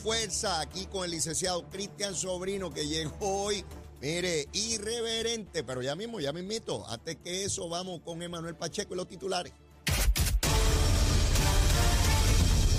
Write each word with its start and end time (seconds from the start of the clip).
fuerza 0.00 0.60
aquí 0.60 0.86
con 0.86 1.04
el 1.04 1.10
licenciado 1.10 1.68
Cristian 1.68 2.14
Sobrino 2.14 2.70
que 2.70 2.86
llegó 2.86 3.44
hoy. 3.44 3.64
Mire, 4.00 4.48
irreverente, 4.54 5.62
pero 5.62 5.82
ya 5.82 5.94
mismo, 5.94 6.20
ya 6.20 6.32
mismito. 6.32 6.88
Antes 6.88 7.16
que 7.16 7.44
eso, 7.44 7.68
vamos 7.68 8.00
con 8.00 8.22
Emanuel 8.22 8.54
Pacheco 8.54 8.94
y 8.94 8.96
los 8.96 9.06
titulares. 9.06 9.52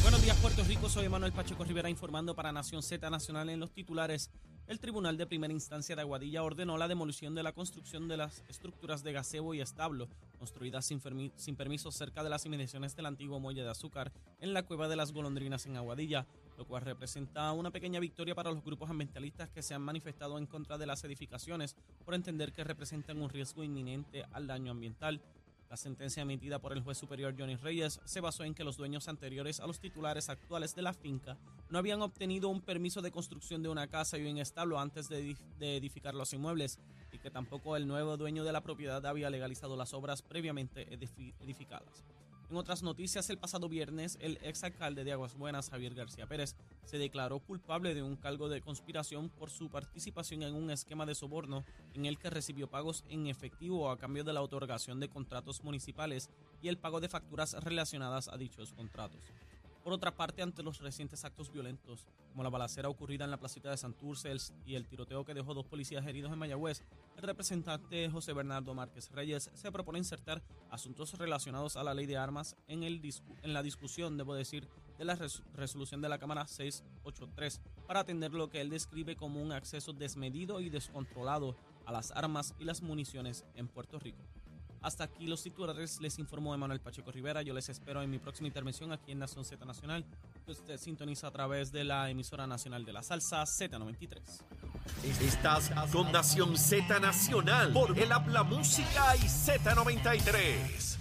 Buenos 0.02 0.24
días, 0.24 0.36
Puerto 0.38 0.64
Rico. 0.64 0.90
Soy 0.90 1.08
Manuel 1.10 1.32
Pacheco 1.32 1.64
Rivera 1.64 1.92
informando 1.92 2.36
para 2.36 2.52
Nación 2.52 2.82
Z 2.82 3.08
Nacional 3.12 3.50
en 3.50 3.60
los 3.60 3.72
titulares. 3.72 4.32
El 4.66 4.80
Tribunal 4.80 5.18
de 5.18 5.28
Primera 5.28 5.54
Instancia 5.54 5.96
de 5.96 6.02
Aguadilla 6.02 6.44
ordenó 6.44 6.78
la 6.78 6.88
demolición 6.88 7.36
de 7.36 7.44
la 7.44 7.52
construcción 7.52 8.08
de 8.08 8.18
las 8.18 8.44
estructuras 8.48 9.04
de 9.04 9.12
gazebo 9.14 9.54
y 9.54 9.62
establo 9.62 10.08
construidas 10.40 10.86
sin 10.86 11.56
permiso 11.56 11.92
cerca 11.92 12.24
de 12.24 12.30
las 12.30 12.46
inmediaciones 12.46 12.96
del 12.96 13.06
antiguo 13.06 13.40
muelle 13.40 13.64
de 13.64 13.70
azúcar 13.70 14.12
en 14.40 14.54
la 14.54 14.64
cueva 14.64 14.88
de 14.88 14.96
las 14.96 15.12
golondrinas 15.12 15.66
en 15.66 15.78
Aguadilla, 15.78 16.26
lo 16.62 16.68
cual 16.68 16.84
representa 16.84 17.52
una 17.54 17.72
pequeña 17.72 18.00
victoria 18.00 18.36
para 18.36 18.52
los 18.52 18.64
grupos 18.64 18.88
ambientalistas 18.88 19.50
que 19.50 19.64
se 19.64 19.74
han 19.74 19.82
manifestado 19.82 20.38
en 20.38 20.46
contra 20.46 20.78
de 20.78 20.86
las 20.86 21.04
edificaciones 21.04 21.76
por 22.06 22.14
entender 22.14 22.54
que 22.54 22.64
representan 22.64 23.20
un 23.20 23.32
riesgo 23.32 23.64
inminente 23.64 24.26
al 24.32 24.46
daño 24.46 24.70
ambiental. 24.70 25.20
La 25.72 25.76
sentencia 25.78 26.22
emitida 26.22 26.60
por 26.60 26.74
el 26.74 26.84
juez 26.84 27.00
superior 27.00 27.34
Johnny 27.36 27.56
Reyes 27.56 28.00
se 28.06 28.20
basó 28.22 28.44
en 28.44 28.54
que 28.54 28.64
los 28.64 28.78
dueños 28.78 29.08
anteriores 29.08 29.60
a 29.60 29.66
los 29.66 29.80
titulares 29.80 30.30
actuales 30.30 30.76
de 30.76 30.84
la 30.84 30.94
finca 30.94 31.36
no 31.72 31.80
habían 31.80 32.04
obtenido 32.04 32.50
un 32.50 32.62
permiso 32.62 33.02
de 33.02 33.10
construcción 33.10 33.64
de 33.64 33.70
una 33.70 33.88
casa 33.88 34.20
y 34.20 34.30
un 34.30 34.38
establo 34.38 34.80
antes 34.80 35.10
de, 35.10 35.24
edif- 35.32 35.58
de 35.58 35.78
edificar 35.78 36.14
los 36.14 36.32
inmuebles 36.32 36.78
y 37.12 37.18
que 37.18 37.32
tampoco 37.32 37.76
el 37.76 37.88
nuevo 37.88 38.18
dueño 38.18 38.44
de 38.44 38.52
la 38.52 38.62
propiedad 38.62 39.04
había 39.08 39.32
legalizado 39.32 39.76
las 39.76 39.96
obras 39.96 40.22
previamente 40.22 40.88
edifi- 40.96 41.34
edificadas. 41.40 42.04
En 42.52 42.58
otras 42.58 42.84
noticias, 42.84 43.30
el 43.30 43.38
pasado 43.38 43.70
viernes, 43.70 44.18
el 44.20 44.38
exalcalde 44.42 45.06
de 45.06 45.14
Aguas 45.14 45.38
Buenas, 45.38 45.70
Javier 45.70 45.96
García 45.96 46.28
Pérez, 46.28 46.58
se 46.84 46.98
declaró 46.98 47.40
culpable 47.40 47.96
de 47.96 48.04
un 48.04 48.18
cargo 48.18 48.50
de 48.50 48.60
conspiración 48.60 49.30
por 49.30 49.50
su 49.50 49.70
participación 49.70 50.44
en 50.44 50.56
un 50.56 50.70
esquema 50.70 51.06
de 51.06 51.16
soborno 51.16 51.64
en 51.94 52.06
el 52.06 52.20
que 52.20 52.30
recibió 52.30 52.70
pagos 52.70 53.06
en 53.08 53.28
efectivo 53.28 53.90
a 53.90 53.98
cambio 53.98 54.26
de 54.26 54.34
la 54.34 54.42
otorgación 54.42 55.00
de 55.00 55.08
contratos 55.08 55.64
municipales 55.64 56.30
y 56.62 56.68
el 56.68 56.78
pago 56.78 57.00
de 57.00 57.08
facturas 57.08 57.54
relacionadas 57.54 58.28
a 58.28 58.36
dichos 58.36 58.74
contratos. 58.74 59.22
Por 59.84 59.94
otra 59.94 60.16
parte, 60.16 60.44
ante 60.44 60.62
los 60.62 60.80
recientes 60.80 61.26
actos 61.26 61.52
violentos, 61.52 62.06
como 62.32 62.44
la 62.44 62.50
balacera 62.50 62.88
ocurrida 62.88 63.26
en 63.26 63.32
la 63.32 63.38
placita 63.40 63.72
de 63.72 63.78
Santurce 63.78 64.32
y 64.64 64.76
el 64.76 64.86
tiroteo 64.88 65.26
que 65.26 65.34
dejó 65.34 65.56
dos 65.56 65.66
policías 65.66 66.06
heridos 66.06 66.32
en 66.32 66.38
Mayagüez, 66.38 66.84
el 67.18 67.24
representante 67.24 68.08
José 68.10 68.34
Bernardo 68.34 68.76
Márquez 68.76 69.10
Reyes 69.12 69.50
se 69.56 69.72
propone 69.72 69.98
insertar 69.98 70.44
asuntos 70.70 71.18
relacionados 71.18 71.78
a 71.78 71.84
la 71.84 71.96
ley 71.96 72.06
de 72.06 72.16
armas 72.18 72.56
en, 72.68 72.84
el 72.84 73.02
en 73.42 73.54
la 73.54 73.64
discusión, 73.64 74.18
debo 74.18 74.36
decir, 74.36 74.68
de 75.00 75.06
la 75.06 75.16
res- 75.16 75.42
resolución 75.56 76.00
de 76.00 76.10
la 76.10 76.20
Cámara 76.20 76.46
683 76.48 77.60
para 77.88 78.02
atender 78.02 78.34
lo 78.34 78.50
que 78.52 78.62
él 78.62 78.70
describe 78.70 79.16
como 79.16 79.42
un 79.42 79.52
acceso 79.52 79.94
desmedido 79.94 80.62
y 80.62 80.70
descontrolado 80.70 81.56
a 81.88 81.92
las 81.92 82.12
armas 82.12 82.54
y 82.60 82.66
las 82.66 82.84
municiones 82.84 83.46
en 83.56 83.68
Puerto 83.68 83.98
Rico. 83.98 84.20
Hasta 84.82 85.04
aquí 85.04 85.28
los 85.28 85.44
titulares, 85.44 86.02
les 86.02 86.18
informó 86.18 86.56
Emanuel 86.56 86.80
Pacheco 86.80 87.12
Rivera. 87.12 87.44
Yo 87.44 87.54
les 87.54 87.70
espero 87.70 88.02
en 88.02 88.10
mi 88.10 88.18
próxima 88.18 88.48
intervención 88.48 88.92
aquí 88.92 89.12
en 89.12 89.20
Nación 89.20 89.46
Z 89.46 89.64
Nacional, 89.64 90.04
que 90.44 90.52
usted 90.52 90.80
sintoniza 90.80 91.28
a 91.28 91.32
través 91.32 91.72
de 91.72 91.84
la 91.84 92.10
emisora 92.10 92.48
nacional 92.48 92.84
de 92.84 92.94
la 92.94 93.04
salsa 93.04 93.44
Z93. 93.44 94.20
Estás 95.22 95.72
con 95.92 96.12
Nación 96.12 96.58
Z 96.58 97.00
Nacional 97.00 97.72
por 97.74 97.98
el 97.98 98.12
Habla 98.12 98.42
Música 98.42 99.16
y 99.18 99.20
Z93. 99.20 100.98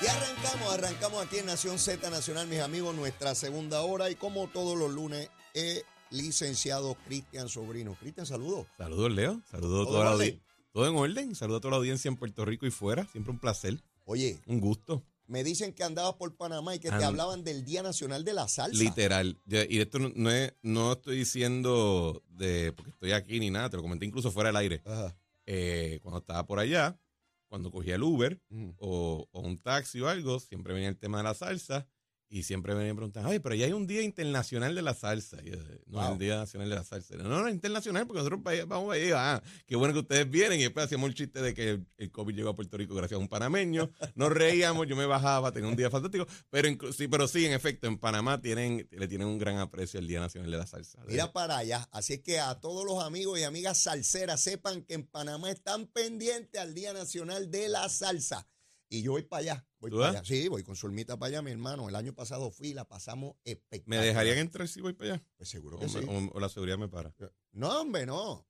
Y 0.00 0.06
arrancamos, 0.06 0.74
arrancamos 0.74 1.26
aquí 1.26 1.38
en 1.38 1.46
Nación 1.46 1.80
Z 1.80 2.08
Nacional, 2.08 2.46
mis 2.46 2.60
amigos, 2.60 2.94
nuestra 2.94 3.34
segunda 3.34 3.80
hora. 3.80 4.10
Y 4.10 4.14
como 4.14 4.46
todos 4.46 4.78
los 4.78 4.92
lunes, 4.92 5.28
el 5.54 5.82
licenciado 6.10 6.96
Cristian 7.06 7.48
Sobrino. 7.48 7.94
Cristian, 7.94 8.26
saludos. 8.26 8.68
Saludos, 8.78 9.10
Leo. 9.10 9.40
Saludos 9.50 9.80
a 9.80 9.84
¿Todo 9.84 9.92
toda 9.92 10.04
la 10.04 10.10
audiencia. 10.12 10.53
Todo 10.74 10.88
en 10.88 10.96
orden. 10.96 11.36
Saludos 11.36 11.58
a 11.58 11.60
toda 11.62 11.70
la 11.70 11.76
audiencia 11.76 12.08
en 12.08 12.16
Puerto 12.16 12.44
Rico 12.44 12.66
y 12.66 12.70
fuera. 12.72 13.06
Siempre 13.06 13.30
un 13.32 13.38
placer. 13.38 13.80
Oye, 14.06 14.40
Un 14.46 14.58
gusto. 14.60 15.04
me 15.28 15.44
dicen 15.44 15.72
que 15.72 15.84
andabas 15.84 16.14
por 16.14 16.34
Panamá 16.34 16.74
y 16.74 16.80
que 16.80 16.90
te 16.90 17.04
hablaban 17.04 17.44
del 17.44 17.64
Día 17.64 17.84
Nacional 17.84 18.24
de 18.24 18.34
la 18.34 18.48
Salsa. 18.48 18.76
Literal. 18.82 19.38
Y 19.46 19.78
esto 19.78 20.00
no, 20.00 20.10
no 20.16 20.32
es, 20.32 20.52
no 20.62 20.92
estoy 20.94 21.16
diciendo 21.18 22.24
de 22.28 22.72
porque 22.72 22.90
estoy 22.90 23.12
aquí 23.12 23.38
ni 23.38 23.50
nada. 23.50 23.70
Te 23.70 23.76
lo 23.76 23.82
comenté 23.84 24.04
incluso 24.04 24.32
fuera 24.32 24.48
del 24.48 24.56
aire. 24.56 24.82
Ajá. 24.84 25.16
Eh, 25.46 26.00
cuando 26.02 26.18
estaba 26.18 26.44
por 26.44 26.58
allá, 26.58 26.98
cuando 27.46 27.70
cogía 27.70 27.94
el 27.94 28.02
Uber 28.02 28.42
o, 28.78 29.28
o 29.30 29.40
un 29.40 29.58
taxi 29.58 30.00
o 30.00 30.08
algo, 30.08 30.40
siempre 30.40 30.74
venía 30.74 30.88
el 30.88 30.96
tema 30.98 31.18
de 31.18 31.24
la 31.24 31.34
salsa. 31.34 31.86
Y 32.34 32.42
siempre 32.42 32.74
venían 32.74 32.96
preguntando, 32.96 33.28
ay, 33.30 33.38
pero 33.38 33.54
ya 33.54 33.66
hay 33.66 33.72
un 33.72 33.86
Día 33.86 34.02
Internacional 34.02 34.74
de 34.74 34.82
la 34.82 34.92
Salsa. 34.92 35.36
Y 35.44 35.50
yo, 35.52 35.56
no, 35.86 36.00
Wow. 36.00 36.12
el 36.14 36.18
Día 36.18 36.36
Nacional 36.36 36.68
de 36.68 36.74
la 36.74 36.82
Salsa. 36.82 37.14
No, 37.14 37.28
no, 37.28 37.46
es 37.46 37.54
internacional 37.54 38.08
porque 38.08 38.24
nosotros 38.24 38.42
vamos 38.66 38.92
ahí, 38.92 39.12
ah, 39.14 39.40
qué 39.68 39.76
bueno 39.76 39.94
que 39.94 40.00
ustedes 40.00 40.28
vienen. 40.28 40.58
Y 40.58 40.64
después 40.64 40.86
hacíamos 40.86 41.10
el 41.10 41.14
chiste 41.14 41.40
de 41.40 41.54
que 41.54 41.80
el 41.96 42.10
COVID 42.10 42.34
llegó 42.34 42.48
a 42.50 42.56
Puerto 42.56 42.76
Rico 42.76 42.92
gracias 42.96 43.18
a 43.18 43.20
un 43.20 43.28
panameño. 43.28 43.88
Nos 44.16 44.32
reíamos, 44.32 44.88
yo 44.88 44.96
me 44.96 45.06
bajaba, 45.06 45.52
tenía 45.52 45.68
un 45.68 45.76
día 45.76 45.90
fantástico. 45.90 46.26
Pero, 46.50 46.92
sí, 46.92 47.06
pero 47.06 47.28
sí, 47.28 47.46
en 47.46 47.52
efecto, 47.52 47.86
en 47.86 47.98
Panamá 47.98 48.40
tienen, 48.40 48.88
le 48.90 49.06
tienen 49.06 49.28
un 49.28 49.38
gran 49.38 49.58
aprecio 49.58 50.00
al 50.00 50.08
Día 50.08 50.18
Nacional 50.18 50.50
de 50.50 50.56
la 50.56 50.66
Salsa. 50.66 51.04
Mira 51.06 51.32
para 51.32 51.58
allá. 51.58 51.88
Así 51.92 52.14
es 52.14 52.20
que 52.20 52.40
a 52.40 52.58
todos 52.58 52.84
los 52.84 53.00
amigos 53.04 53.38
y 53.38 53.44
amigas 53.44 53.78
salseras 53.78 54.40
sepan 54.40 54.82
que 54.82 54.94
en 54.94 55.06
Panamá 55.06 55.52
están 55.52 55.86
pendientes 55.86 56.60
al 56.60 56.74
Día 56.74 56.92
Nacional 56.92 57.52
de 57.52 57.68
la 57.68 57.88
Salsa. 57.88 58.48
Y 58.88 59.02
yo 59.02 59.12
voy 59.12 59.22
para 59.22 59.40
allá. 59.40 59.66
Voy 59.80 59.90
¿Tú 59.90 59.98
para 59.98 60.10
allá. 60.10 60.24
Sí, 60.24 60.48
voy 60.48 60.62
con 60.62 60.76
Zulmita 60.76 61.16
para 61.18 61.28
allá, 61.28 61.42
mi 61.42 61.50
hermano. 61.50 61.88
El 61.88 61.96
año 61.96 62.14
pasado 62.14 62.50
fui, 62.50 62.72
la 62.74 62.86
pasamos 62.86 63.34
¿Me 63.44 63.52
espectacular. 63.52 64.04
dejarían 64.04 64.38
entrar 64.38 64.68
si 64.68 64.80
voy 64.80 64.92
para 64.92 65.14
allá? 65.14 65.24
Pues 65.36 65.48
seguro 65.48 65.76
O, 65.76 65.80
que 65.80 65.88
sí. 65.88 65.98
me- 65.98 66.04
o- 66.28 66.30
o 66.32 66.40
la 66.40 66.48
seguridad 66.48 66.78
me 66.78 66.88
para. 66.88 67.14
No, 67.52 67.80
hombre, 67.80 68.06
no. 68.06 68.46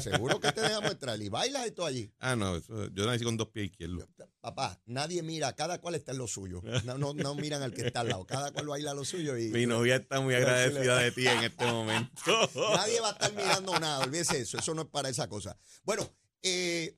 Seguro 0.00 0.38
que 0.38 0.52
te 0.52 0.60
dejamos 0.60 0.92
entrar. 0.92 1.20
Y 1.20 1.28
bailas 1.28 1.66
y 1.66 1.70
todo 1.72 1.86
allí. 1.86 2.12
Ah, 2.20 2.36
no, 2.36 2.56
eso- 2.56 2.88
yo 2.92 3.04
nací 3.06 3.24
con 3.24 3.36
dos 3.36 3.48
pies 3.48 3.66
izquierdos. 3.70 4.06
Papá, 4.40 4.80
nadie 4.86 5.22
mira, 5.22 5.54
cada 5.54 5.80
cual 5.80 5.94
está 5.96 6.12
en 6.12 6.18
lo 6.18 6.26
suyo. 6.28 6.62
No, 6.84 6.98
no, 6.98 7.14
no 7.14 7.34
miran 7.34 7.62
al 7.62 7.72
que 7.74 7.86
está 7.86 8.00
al 8.00 8.08
lado. 8.08 8.24
Cada 8.26 8.52
cual 8.52 8.66
baila 8.68 8.94
lo 8.94 9.04
suyo 9.04 9.36
y 9.38 9.48
Mi 9.48 9.66
novia 9.66 9.96
está 9.96 10.20
muy 10.20 10.34
agradecida 10.34 10.98
de 10.98 11.10
ti 11.10 11.26
en 11.26 11.42
este 11.44 11.64
momento. 11.66 12.12
nadie 12.76 13.00
va 13.00 13.08
a 13.08 13.12
estar 13.12 13.32
mirando 13.34 13.78
nada. 13.80 14.04
Olvídese 14.04 14.40
eso. 14.40 14.58
Eso 14.58 14.74
no 14.74 14.82
es 14.82 14.88
para 14.88 15.08
esa 15.08 15.28
cosa. 15.28 15.58
Bueno, 15.82 16.08
eh, 16.42 16.96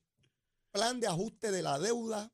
plan 0.71 1.00
de 1.00 1.06
ajuste 1.06 1.50
de 1.50 1.62
la 1.62 1.78
deuda 1.78 2.31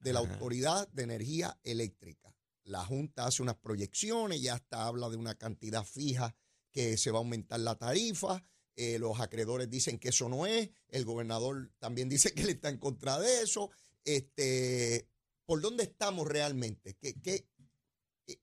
de 0.00 0.12
la 0.12 0.20
Ajá. 0.20 0.32
Autoridad 0.34 0.88
de 0.88 1.02
Energía 1.04 1.58
Eléctrica. 1.62 2.34
La 2.64 2.84
Junta 2.84 3.26
hace 3.26 3.42
unas 3.42 3.56
proyecciones, 3.56 4.40
ya 4.42 4.54
hasta 4.54 4.86
habla 4.86 5.08
de 5.08 5.16
una 5.16 5.34
cantidad 5.36 5.84
fija 5.84 6.34
que 6.72 6.96
se 6.96 7.10
va 7.10 7.18
a 7.18 7.22
aumentar 7.22 7.60
la 7.60 7.76
tarifa. 7.76 8.44
eh, 8.76 8.98
los 8.98 9.20
acreedores 9.20 9.68
dicen 9.68 9.98
que 9.98 10.08
eso 10.08 10.28
no 10.28 10.46
es. 10.46 10.70
El 10.88 11.04
gobernador 11.04 11.70
también 11.80 12.08
dice 12.08 12.32
que 12.32 12.42
él 12.42 12.48
está 12.50 12.68
en 12.70 12.78
contra 12.78 13.18
de 13.18 13.42
eso. 13.42 13.70
Este, 14.04 15.06
¿Por 15.44 15.60
dónde 15.60 15.82
estamos 15.84 16.26
realmente? 16.26 16.94
¿Qué, 16.94 17.20
qué, 17.20 17.46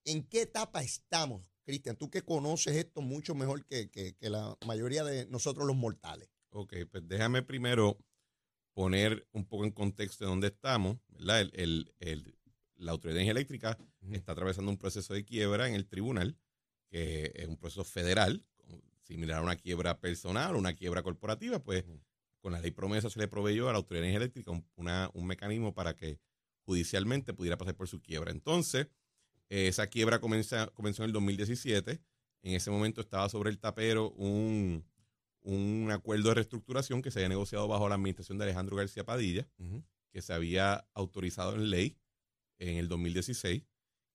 ¿En 0.04 0.28
qué 0.28 0.42
etapa 0.42 0.84
estamos, 0.84 1.50
Cristian? 1.64 1.96
Tú 1.96 2.10
que 2.12 2.22
conoces 2.24 2.76
esto 2.76 3.02
mucho 3.02 3.34
mejor 3.34 3.66
que, 3.66 3.90
que- 3.90 4.16
que 4.16 4.30
la 4.30 4.56
mayoría 4.66 5.04
de 5.04 5.26
nosotros 5.28 5.66
los 5.66 5.76
mortales. 5.78 6.30
Ok, 6.50 6.74
pues 6.92 7.08
déjame 7.08 7.42
primero 7.42 7.98
poner 8.78 9.28
un 9.32 9.44
poco 9.44 9.66
en 9.66 9.72
contexto 9.72 10.24
de 10.24 10.30
dónde 10.30 10.48
estamos, 10.50 11.00
¿verdad? 11.08 11.42
El, 11.42 11.52
el- 11.56 11.94
el- 12.00 12.36
la 12.76 12.92
Autoridad 12.92 13.16
de 13.16 13.22
Energía 13.24 13.32
Eléctrica 13.32 13.78
está 14.12 14.34
atravesando 14.34 14.70
un 14.70 14.78
proceso 14.78 15.16
de 15.16 15.26
quiebra 15.26 15.68
en 15.68 15.74
el 15.74 15.88
tribunal, 15.88 16.38
que 16.92 17.32
es 17.34 17.48
un 17.48 17.58
proceso 17.58 17.84
federal, 17.84 18.46
similar 19.02 19.40
a 19.40 19.42
una 19.42 19.56
quiebra 19.56 20.00
personal 20.00 20.54
o 20.56 20.60
una 20.60 20.76
quiebra 20.76 21.02
corporativa, 21.02 21.58
pues 21.64 21.86
con 22.40 22.52
la 22.54 22.62
ley 22.62 22.70
promesa 22.70 23.10
se 23.10 23.18
le 23.18 23.28
proveyó 23.28 23.68
a 23.68 23.72
la 23.72 23.80
Autoridad 23.80 24.04
de 24.04 24.10
Energía 24.10 24.18
Eléctrica 24.26 24.52
un, 24.52 24.64
una- 24.76 25.10
un 25.16 25.26
mecanismo 25.26 25.74
para 25.74 25.96
que 25.96 26.20
judicialmente 26.64 27.34
pudiera 27.34 27.58
pasar 27.58 27.76
por 27.76 27.88
su 27.88 28.00
quiebra. 28.04 28.30
Entonces, 28.30 28.90
eh, 29.50 29.68
esa 29.70 29.88
quiebra 29.88 30.20
comienza, 30.20 30.68
comenzó 30.76 31.02
en 31.02 31.08
el 31.08 31.14
2017. 31.14 32.00
En 32.44 32.54
ese 32.54 32.70
momento 32.70 33.02
estaba 33.02 33.28
sobre 33.28 33.50
el 33.50 33.58
tapero 33.58 34.12
un, 34.12 34.86
un 35.48 35.90
acuerdo 35.92 36.30
de 36.30 36.36
reestructuración 36.36 37.02
que 37.02 37.10
se 37.12 37.20
había 37.20 37.30
negociado 37.30 37.68
bajo 37.68 37.88
la 37.88 37.96
administración 37.96 38.38
de 38.38 38.44
Alejandro 38.46 38.76
García 38.76 39.06
Padilla, 39.06 39.48
que 40.12 40.22
se 40.22 40.34
había 40.34 40.88
autorizado 40.94 41.56
en 41.56 41.70
ley 41.70 41.98
en 42.60 42.78
el 42.78 42.88
2016, 42.90 43.64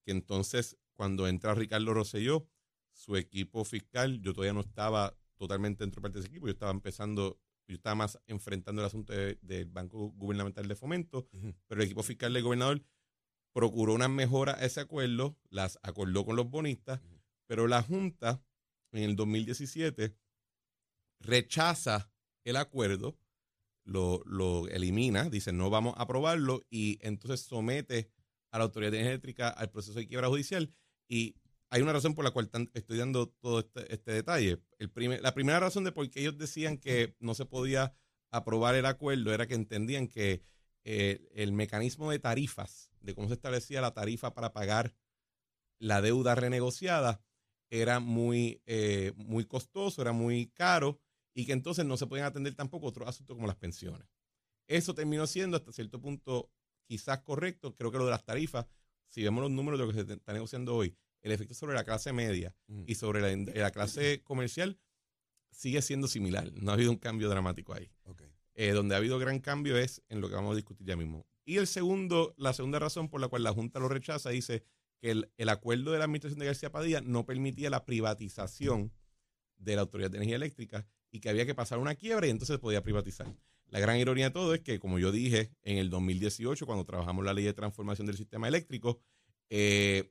que 0.05 0.11
entonces 0.13 0.77
cuando 0.95 1.27
entra 1.29 1.55
Ricardo 1.55 1.95
Rosselló, 1.95 2.47
su 2.93 3.17
equipo 3.17 3.65
fiscal, 3.65 4.21
yo 4.21 4.35
todavía 4.35 4.53
no 4.53 4.61
estaba 4.61 5.17
totalmente 5.37 5.83
dentro 5.85 6.01
de 6.01 6.03
parte 6.03 6.19
de 6.19 6.21
ese 6.21 6.29
equipo, 6.29 6.47
yo 6.47 6.53
estaba 6.53 6.71
empezando, 6.73 7.41
yo 7.67 7.77
estaba 7.77 7.95
más 7.95 8.19
enfrentando 8.27 8.83
el 8.83 8.87
asunto 8.87 9.13
de- 9.15 9.39
del 9.41 9.65
Banco 9.67 10.11
Gubernamental 10.11 10.69
de 10.69 10.75
Fomento, 10.77 11.27
pero 11.67 11.81
el 11.81 11.87
equipo 11.87 12.03
fiscal 12.03 12.33
del 12.35 12.43
gobernador 12.43 12.83
procuró 13.55 13.95
una 13.95 14.09
mejora 14.09 14.53
a 14.59 14.65
ese 14.67 14.81
acuerdo, 14.81 15.39
las 15.49 15.79
acordó 15.83 16.25
con 16.27 16.37
los 16.37 16.51
bonistas, 16.51 17.01
pero 17.47 17.67
la 17.69 17.83
Junta 17.83 18.43
en 18.93 19.03
el 19.05 19.17
2017 19.17 20.15
rechaza 21.23 22.11
el 22.45 22.57
acuerdo, 22.57 23.17
lo, 23.85 24.23
lo 24.27 24.69
elimina, 24.69 25.29
dice 25.29 25.53
no 25.53 25.71
vamos 25.71 25.95
a 25.97 26.03
aprobarlo 26.03 26.63
y 26.71 26.99
entonces 27.01 27.41
somete 27.41 28.11
a 28.51 28.59
la 28.59 28.65
Autoridad 28.65 28.95
Eléctrica 28.95 29.49
al 29.49 29.71
proceso 29.71 29.99
de 29.99 30.07
quiebra 30.07 30.29
judicial 30.29 30.73
y 31.09 31.37
hay 31.71 31.81
una 31.83 31.93
razón 31.93 32.15
por 32.15 32.25
la 32.25 32.31
cual 32.33 32.51
estoy 32.75 32.99
dando 32.99 33.29
todo 33.29 33.61
este, 33.61 33.93
este 33.95 34.13
detalle. 34.13 34.61
El 34.79 34.91
primer- 34.91 35.23
la 35.23 35.33
primera 35.35 35.59
razón 35.59 35.85
de 35.85 35.93
por 35.93 36.09
qué 36.11 36.21
ellos 36.21 36.37
decían 36.37 36.77
que 36.77 37.17
no 37.19 37.35
se 37.35 37.47
podía 37.47 37.95
aprobar 38.31 38.75
el 38.75 38.85
acuerdo 38.87 39.33
era 39.33 39.47
que 39.47 39.55
entendían 39.55 40.07
que 40.07 40.43
eh, 40.85 41.29
el 41.35 41.53
mecanismo 41.53 42.11
de 42.11 42.19
tarifas, 42.19 42.91
de 43.01 43.15
cómo 43.15 43.29
se 43.29 43.35
establecía 43.35 43.81
la 43.81 43.95
tarifa 43.95 44.35
para 44.35 44.53
pagar 44.53 44.95
la 45.79 46.03
deuda 46.03 46.35
renegociada, 46.35 47.23
era 47.71 48.01
muy, 48.01 48.61
eh, 48.67 49.13
muy 49.17 49.47
costoso, 49.47 50.03
era 50.03 50.13
muy 50.13 50.49
caro 50.49 51.01
y 51.35 51.47
que 51.47 51.53
entonces 51.53 51.85
no 51.85 51.97
se 51.97 52.07
podían 52.07 52.27
atender 52.27 52.55
tampoco 52.55 52.87
otros 52.87 53.09
asuntos 53.09 53.35
como 53.35 53.47
las 53.47 53.57
pensiones. 53.57 54.07
Eso 54.67 54.95
terminó 54.95 55.27
siendo 55.27 55.57
hasta 55.57 55.73
cierto 55.73 56.01
punto 56.01 56.51
quizás 56.85 57.21
correcto. 57.21 57.75
Creo 57.75 57.91
que 57.91 57.99
lo 57.99 58.05
de 58.05 58.11
las 58.11 58.25
tarifas, 58.25 58.67
si 59.09 59.23
vemos 59.23 59.43
los 59.43 59.51
números 59.51 59.79
de 59.79 59.87
lo 59.87 59.93
que 59.93 60.05
se 60.05 60.13
está 60.13 60.33
negociando 60.33 60.75
hoy, 60.75 60.97
el 61.23 61.33
efecto 61.33 61.55
sobre 61.55 61.75
la 61.75 61.85
clase 61.85 62.13
media 62.13 62.55
Ujú. 62.69 62.85
y 62.87 62.95
sobre 62.95 63.21
la, 63.21 63.53
la 63.55 63.71
clase 63.71 64.23
comercial 64.23 64.79
sigue 65.51 65.83
siendo 65.83 66.09
similar. 66.09 66.51
No 66.55 66.71
ha 66.71 66.75
habido 66.75 66.91
un 66.91 66.99
cambio 66.99 67.29
dramático 67.29 67.75
ahí. 67.75 67.91
Eh, 68.55 68.73
donde 68.73 68.95
ha 68.95 68.99
habido 68.99 69.19
gran 69.19 69.41
cambio 69.41 69.79
es 69.79 70.03
en 70.11 70.21
lo 70.21 70.29
que 70.29 70.35
vamos 70.35 70.53
a 70.53 70.57
discutir 70.57 70.87
ya 70.87 70.97
mismo. 70.97 71.27
Y 71.45 71.57
el 71.57 71.67
segundo, 71.67 72.35
la 72.37 72.53
segunda 72.53 72.79
razón 72.79 73.09
por 73.09 73.21
la 73.21 73.29
cual 73.29 73.43
la 73.43 73.53
Junta 73.53 73.81
lo 73.81 73.89
rechaza 73.89 74.29
dice 74.29 74.63
que 75.01 75.11
el, 75.11 75.33
el 75.39 75.49
acuerdo 75.49 75.91
de 75.91 75.99
la 75.99 76.05
administración 76.05 76.39
de 76.39 76.47
García 76.47 76.71
Padilla 76.71 77.01
no 77.01 77.25
permitía 77.25 77.71
la 77.71 77.87
privatización 77.87 78.93
de 79.57 79.75
la 79.75 79.83
Autoridad 79.83 80.11
de 80.11 80.19
Energía 80.19 80.37
Eléctrica 80.37 80.87
y 81.13 81.21
que 81.21 81.29
había 81.29 81.47
que 81.47 81.55
pasar 81.55 81.79
una 81.79 81.95
quiebra 81.95 82.27
y 82.27 82.31
entonces 82.31 82.59
podía 82.59 82.83
privatizar. 82.83 83.33
La 83.69 83.79
gran 83.79 83.99
ironía 83.99 84.27
de 84.27 84.31
todo 84.33 84.55
es 84.55 84.61
que, 84.61 84.81
como 84.81 84.99
yo 84.99 85.13
dije 85.13 85.53
en 85.63 85.79
el 85.79 85.91
2018, 85.91 86.67
cuando 86.67 86.85
trabajamos 86.85 87.25
la 87.25 87.35
ley 87.35 87.45
de 87.45 87.53
transformación 87.53 88.07
del 88.07 88.17
sistema 88.17 88.49
eléctrico, 88.49 89.01
eh, 89.51 90.11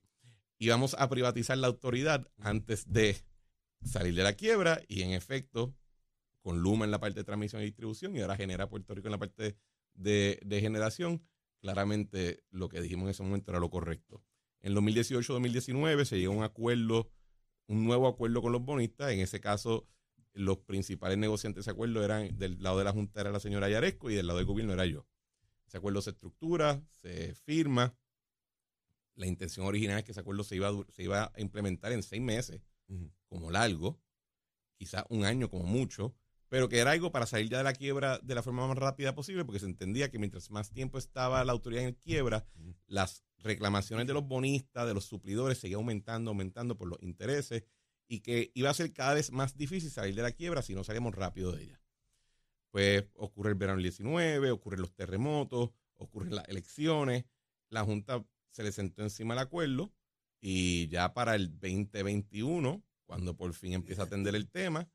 íbamos 0.59 0.95
a 0.97 1.09
privatizar 1.09 1.57
la 1.57 1.67
autoridad 1.67 2.27
antes 2.37 2.91
de 2.91 3.17
salir 3.83 4.13
de 4.13 4.23
la 4.23 4.33
quiebra 4.33 4.81
y 4.87 5.01
en 5.01 5.11
efecto 5.11 5.75
con 6.41 6.61
Luma 6.61 6.85
en 6.85 6.91
la 6.91 6.99
parte 6.99 7.19
de 7.19 7.23
transmisión 7.23 7.61
y 7.61 7.65
distribución 7.65 8.15
y 8.15 8.21
ahora 8.21 8.35
genera 8.35 8.69
Puerto 8.69 8.93
Rico 8.93 9.07
en 9.07 9.11
la 9.11 9.19
parte 9.19 9.57
de, 9.93 10.39
de 10.43 10.61
generación, 10.61 11.23
claramente 11.59 12.43
lo 12.51 12.69
que 12.69 12.81
dijimos 12.81 13.05
en 13.05 13.09
ese 13.09 13.23
momento 13.23 13.51
era 13.51 13.59
lo 13.59 13.69
correcto. 13.69 14.23
En 14.61 14.75
2018-2019 14.75 16.05
se 16.05 16.19
llegó 16.19 16.33
a 16.33 16.37
un 16.37 16.43
acuerdo, 16.43 17.09
un 17.67 17.83
nuevo 17.83 18.07
acuerdo 18.07 18.41
con 18.41 18.51
los 18.51 18.63
bonistas. 18.63 19.11
En 19.11 19.19
ese 19.19 19.39
caso, 19.39 19.87
los 20.33 20.59
principales 20.59 21.17
negociantes 21.17 21.57
de 21.57 21.61
ese 21.61 21.71
acuerdo 21.71 22.03
eran 22.03 22.37
del 22.37 22.61
lado 22.61 22.77
de 22.77 22.83
la 22.85 22.91
Junta 22.91 23.21
era 23.21 23.31
la 23.31 23.39
señora 23.39 23.69
Yaresco 23.69 24.09
y 24.09 24.15
del 24.15 24.27
lado 24.27 24.37
del 24.39 24.47
gobierno 24.47 24.73
era 24.73 24.85
yo. 24.85 25.05
Ese 25.67 25.77
acuerdo 25.77 26.01
se 26.01 26.11
estructura, 26.11 26.81
se 27.01 27.33
firma. 27.35 27.95
La 29.15 29.27
intención 29.27 29.65
original 29.65 29.99
es 29.99 30.05
que 30.05 30.11
ese 30.11 30.21
acuerdo 30.21 30.43
se 30.43 30.55
iba, 30.55 30.69
a 30.69 30.73
se 30.89 31.03
iba 31.03 31.31
a 31.33 31.41
implementar 31.41 31.91
en 31.91 32.03
seis 32.03 32.21
meses 32.21 32.61
como 33.27 33.51
largo, 33.51 33.99
quizás 34.77 35.05
un 35.09 35.23
año 35.23 35.49
como 35.49 35.63
mucho, 35.63 36.13
pero 36.49 36.67
que 36.67 36.79
era 36.79 36.91
algo 36.91 37.13
para 37.13 37.25
salir 37.25 37.49
ya 37.49 37.59
de 37.59 37.63
la 37.63 37.71
quiebra 37.71 38.19
de 38.19 38.35
la 38.35 38.43
forma 38.43 38.67
más 38.67 38.77
rápida 38.77 39.15
posible, 39.15 39.45
porque 39.45 39.59
se 39.59 39.65
entendía 39.65 40.11
que 40.11 40.19
mientras 40.19 40.51
más 40.51 40.71
tiempo 40.71 40.97
estaba 40.97 41.45
la 41.45 41.53
autoridad 41.53 41.83
en 41.85 41.93
quiebra, 41.93 42.45
las 42.87 43.23
reclamaciones 43.37 44.07
de 44.07 44.13
los 44.13 44.27
bonistas, 44.27 44.85
de 44.85 44.93
los 44.93 45.05
suplidores, 45.05 45.59
seguían 45.59 45.79
aumentando, 45.79 46.31
aumentando 46.31 46.77
por 46.77 46.89
los 46.89 47.01
intereses, 47.01 47.63
y 48.11 48.19
que 48.19 48.51
iba 48.55 48.69
a 48.69 48.73
ser 48.73 48.91
cada 48.91 49.13
vez 49.13 49.31
más 49.31 49.55
difícil 49.55 49.89
salir 49.89 50.13
de 50.15 50.21
la 50.21 50.33
quiebra 50.33 50.61
si 50.61 50.75
no 50.75 50.83
salimos 50.83 51.15
rápido 51.15 51.53
de 51.53 51.63
ella. 51.63 51.81
Pues 52.69 53.05
ocurre 53.15 53.51
el 53.51 53.55
verano 53.55 53.77
del 53.77 53.83
19, 53.83 54.51
ocurren 54.51 54.81
los 54.81 54.93
terremotos, 54.93 55.69
ocurren 55.95 56.35
las 56.35 56.45
elecciones, 56.49 57.23
la 57.69 57.85
Junta 57.85 58.21
se 58.49 58.63
le 58.63 58.73
sentó 58.73 59.01
encima 59.01 59.33
el 59.33 59.39
acuerdo, 59.39 59.93
y 60.41 60.89
ya 60.89 61.13
para 61.13 61.35
el 61.35 61.57
2021, 61.57 62.83
cuando 63.05 63.37
por 63.37 63.53
fin 63.53 63.71
empieza 63.71 64.01
a 64.01 64.05
atender 64.07 64.35
el 64.35 64.49
tema, 64.49 64.89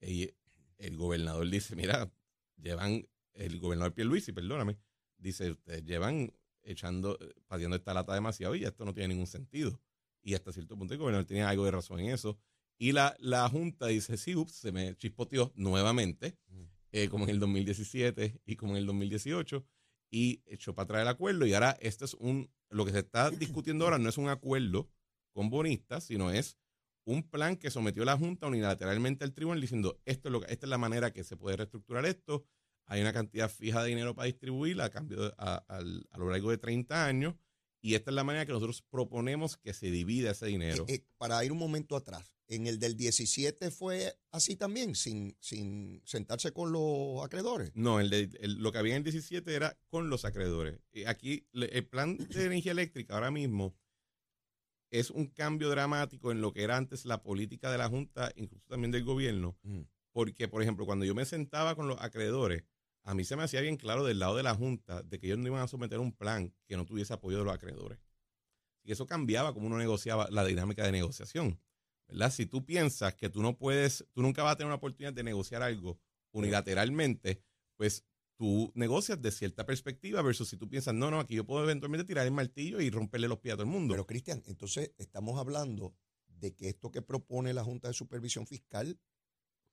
el 0.00 0.96
gobernador 0.96 1.50
dice, 1.50 1.76
mira, 1.76 2.10
llevan, 2.56 3.06
el 3.34 3.60
gobernador 3.60 3.92
Pierluisi, 3.92 4.32
perdóname, 4.32 4.78
dice, 5.18 5.50
ustedes 5.50 5.84
llevan 5.84 6.32
echando, 6.62 7.18
pateando 7.48 7.76
esta 7.76 7.92
lata 7.92 8.14
demasiado 8.14 8.54
y 8.54 8.64
esto 8.64 8.86
no 8.86 8.94
tiene 8.94 9.08
ningún 9.08 9.26
sentido. 9.26 9.78
Y 10.22 10.32
hasta 10.32 10.52
cierto 10.52 10.74
punto 10.78 10.94
el 10.94 11.00
gobernador 11.00 11.26
tenía 11.26 11.50
algo 11.50 11.66
de 11.66 11.72
razón 11.72 12.00
en 12.00 12.10
eso. 12.10 12.38
Y 12.78 12.92
la, 12.92 13.14
la 13.20 13.48
Junta 13.48 13.86
dice, 13.86 14.16
sí, 14.16 14.34
ups, 14.34 14.52
se 14.52 14.72
me 14.72 14.96
chispoteó 14.96 15.52
nuevamente, 15.54 16.36
Mm. 16.48 16.62
eh, 16.92 17.08
como 17.08 17.24
en 17.24 17.30
el 17.30 17.38
2017 17.40 18.40
y 18.44 18.56
como 18.56 18.72
en 18.72 18.78
el 18.78 18.86
2018, 18.86 19.64
y 20.10 20.42
echó 20.46 20.74
para 20.74 20.84
atrás 20.84 21.02
el 21.02 21.08
acuerdo. 21.08 21.46
Y 21.46 21.54
ahora 21.54 21.76
este 21.80 22.04
es 22.04 22.14
un, 22.14 22.50
lo 22.70 22.84
que 22.84 22.92
se 22.92 22.98
está 23.00 23.30
discutiendo 23.30 23.84
ahora 23.84 23.98
no 23.98 24.08
es 24.08 24.18
un 24.18 24.28
acuerdo 24.28 24.90
con 25.32 25.48
bonistas, 25.48 26.04
sino 26.04 26.30
es 26.30 26.58
un 27.04 27.22
plan 27.22 27.56
que 27.56 27.70
sometió 27.70 28.04
la 28.04 28.16
Junta 28.18 28.46
unilateralmente 28.46 29.24
al 29.24 29.32
tribunal 29.32 29.60
diciendo 29.60 29.98
esto 30.04 30.28
es 30.28 30.32
lo 30.32 30.44
esta 30.46 30.66
es 30.66 30.70
la 30.70 30.78
manera 30.78 31.12
que 31.12 31.24
se 31.24 31.36
puede 31.36 31.56
reestructurar 31.56 32.04
esto. 32.06 32.44
Hay 32.86 33.00
una 33.00 33.12
cantidad 33.12 33.48
fija 33.50 33.82
de 33.82 33.88
dinero 33.88 34.14
para 34.14 34.26
distribuir 34.26 34.80
a 34.82 34.90
cambio 34.90 35.22
de- 35.22 35.34
a, 35.38 35.64
al- 35.68 36.06
a 36.10 36.18
lo 36.18 36.30
largo 36.30 36.50
de 36.50 36.58
30 36.58 37.06
años 37.06 37.34
y 37.82 37.94
esta 37.94 38.10
es 38.10 38.14
la 38.14 38.24
manera 38.24 38.46
que 38.46 38.52
nosotros 38.52 38.82
proponemos 38.88 39.56
que 39.58 39.74
se 39.74 39.90
divida 39.90 40.30
ese 40.30 40.46
dinero. 40.46 40.84
Eh, 40.88 40.94
eh, 40.94 41.04
para 41.18 41.44
ir 41.44 41.52
un 41.52 41.58
momento 41.58 41.96
atrás, 41.96 42.34
en 42.48 42.66
el 42.66 42.78
del 42.78 42.96
17 42.96 43.70
fue 43.70 44.14
así 44.30 44.56
también, 44.56 44.94
sin, 44.94 45.36
sin 45.40 46.00
sentarse 46.04 46.52
con 46.52 46.70
los 46.72 47.24
acreedores. 47.24 47.72
No, 47.74 47.98
el 48.00 48.08
de- 48.10 48.30
el- 48.40 48.54
lo 48.62 48.72
que 48.72 48.78
había 48.78 48.92
en 48.94 48.98
el 48.98 49.04
17 49.12 49.54
era 49.54 49.76
con 49.88 50.08
los 50.10 50.24
acreedores. 50.24 50.78
Aquí 51.06 51.46
el 51.52 51.86
plan 51.86 52.16
de 52.16 52.18
energía 52.46 52.72
eléctrica 52.72 53.14
ahora 53.14 53.30
mismo 53.30 53.74
es 54.90 55.10
un 55.10 55.26
cambio 55.26 55.70
dramático 55.70 56.30
en 56.32 56.40
lo 56.40 56.52
que 56.52 56.62
era 56.62 56.76
antes 56.76 57.04
la 57.06 57.22
política 57.22 57.70
de 57.72 57.78
la 57.78 57.88
Junta, 57.88 58.30
incluso 58.36 58.66
también 58.68 58.90
del 58.90 59.04
gobierno, 59.04 59.56
Mm. 59.62 59.82
porque, 60.12 60.48
por 60.48 60.60
ejemplo, 60.62 60.84
cuando 60.84 61.06
yo 61.06 61.14
me 61.14 61.24
sentaba 61.24 61.74
con 61.74 61.88
los 61.88 61.98
acreedores, 62.00 62.64
a 63.04 63.14
mí 63.14 63.24
se 63.24 63.36
me 63.36 63.42
hacía 63.42 63.60
bien 63.60 63.76
claro 63.76 64.04
del 64.04 64.18
lado 64.18 64.36
de 64.36 64.42
la 64.42 64.54
Junta 64.54 65.02
de 65.02 65.18
que 65.18 65.26
ellos 65.26 65.38
no 65.38 65.48
iban 65.48 65.62
a 65.62 65.68
someter 65.68 65.98
un 65.98 66.12
plan 66.12 66.54
que 66.66 66.76
no 66.76 66.84
tuviese 66.84 67.12
apoyo 67.12 67.38
de 67.38 67.44
los 67.44 67.54
acreedores. 67.54 67.98
Y 68.84 68.92
eso 68.92 69.06
cambiaba 69.06 69.52
como 69.52 69.66
uno 69.66 69.78
negociaba 69.78 70.28
la 70.30 70.44
dinámica 70.44 70.84
de 70.84 70.92
negociación. 70.92 71.60
¿Verdad? 72.08 72.30
Si 72.30 72.46
tú 72.46 72.64
piensas 72.64 73.14
que 73.14 73.28
tú 73.30 73.42
no 73.42 73.56
puedes, 73.56 74.04
tú 74.12 74.22
nunca 74.22 74.42
vas 74.42 74.52
a 74.52 74.56
tener 74.56 74.66
una 74.66 74.76
oportunidad 74.76 75.12
de 75.12 75.22
negociar 75.22 75.62
algo 75.62 76.00
unilateralmente, 76.32 77.42
pues 77.76 78.04
tú 78.36 78.72
negocias 78.74 79.20
de 79.20 79.30
cierta 79.30 79.64
perspectiva 79.64 80.20
versus 80.22 80.48
si 80.48 80.56
tú 80.56 80.68
piensas, 80.68 80.94
no, 80.94 81.10
no, 81.10 81.20
aquí 81.20 81.36
yo 81.36 81.46
puedo 81.46 81.62
eventualmente 81.62 82.04
tirar 82.04 82.26
el 82.26 82.32
martillo 82.32 82.80
y 82.80 82.90
romperle 82.90 83.28
los 83.28 83.38
pies 83.38 83.54
a 83.54 83.56
todo 83.56 83.64
el 83.64 83.70
mundo. 83.70 83.94
Pero, 83.94 84.06
Cristian, 84.06 84.42
entonces 84.46 84.92
estamos 84.98 85.38
hablando 85.38 85.94
de 86.26 86.54
que 86.54 86.68
esto 86.68 86.90
que 86.90 87.02
propone 87.02 87.54
la 87.54 87.64
Junta 87.64 87.88
de 87.88 87.94
Supervisión 87.94 88.46
Fiscal 88.46 88.98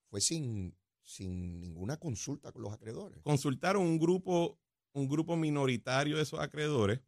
fue 0.09 0.21
sin, 0.21 0.77
sin 1.09 1.59
ninguna 1.59 1.97
consulta 1.97 2.51
con 2.51 2.61
los 2.61 2.71
acreedores. 2.71 3.19
consultaron 3.23 3.81
un 3.83 3.97
grupo, 3.97 4.59
un 4.93 5.07
grupo 5.07 5.35
minoritario 5.35 6.17
de 6.17 6.23
esos 6.23 6.39
acreedores. 6.39 7.01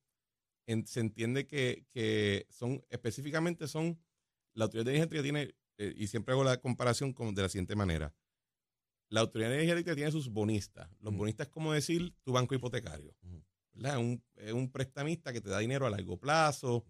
En- 0.67 0.87
se 0.87 0.99
entiende 1.01 1.45
que, 1.47 1.85
que 1.91 2.47
son, 2.49 2.83
específicamente 2.89 3.67
son, 3.67 3.99
la 4.53 4.65
autoridad 4.65 4.85
de 4.85 4.97
energía 4.97 5.21
tiene, 5.21 5.55
eh, 5.77 5.93
y 5.95 6.07
siempre 6.07 6.33
hago 6.33 6.43
la 6.43 6.57
comparación 6.59 7.13
con- 7.13 7.35
de 7.35 7.41
la 7.43 7.49
siguiente 7.49 7.75
manera. 7.75 8.13
La 9.09 9.19
autoridad 9.21 9.49
de 9.49 9.55
energía 9.55 9.73
eléctrica 9.73 9.95
tiene 9.95 10.11
sus 10.11 10.29
bonistas. 10.29 10.89
Los 10.99 11.15
bonistas 11.15 11.47
es 11.47 11.51
como 11.53 11.73
decir 11.73 12.13
tu 12.23 12.31
banco 12.31 12.55
hipotecario. 12.55 13.15
Ujú. 13.21 13.43
¿verdad? 13.73 13.99
Un, 13.99 14.21
es 14.35 14.51
un 14.53 14.69
prestamista 14.71 15.31
que 15.31 15.41
te 15.41 15.49
da 15.49 15.59
dinero 15.59 15.85
a 15.85 15.89
largo 15.91 16.17
plazo. 16.19 16.85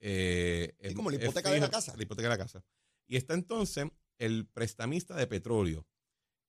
eh, 0.00 0.74
es- 0.78 0.94
como 0.94 1.10
la 1.10 1.16
es 1.16 1.22
hipoteca 1.22 1.50
de 1.50 1.60
la 1.60 1.70
casa. 1.70 1.96
La 1.96 2.02
hipoteca 2.02 2.28
de 2.28 2.34
la 2.36 2.42
casa. 2.44 2.62
Y 3.06 3.16
está 3.16 3.32
entonces 3.34 3.86
el 4.18 4.46
prestamista 4.46 5.16
de 5.16 5.26
petróleo. 5.26 5.86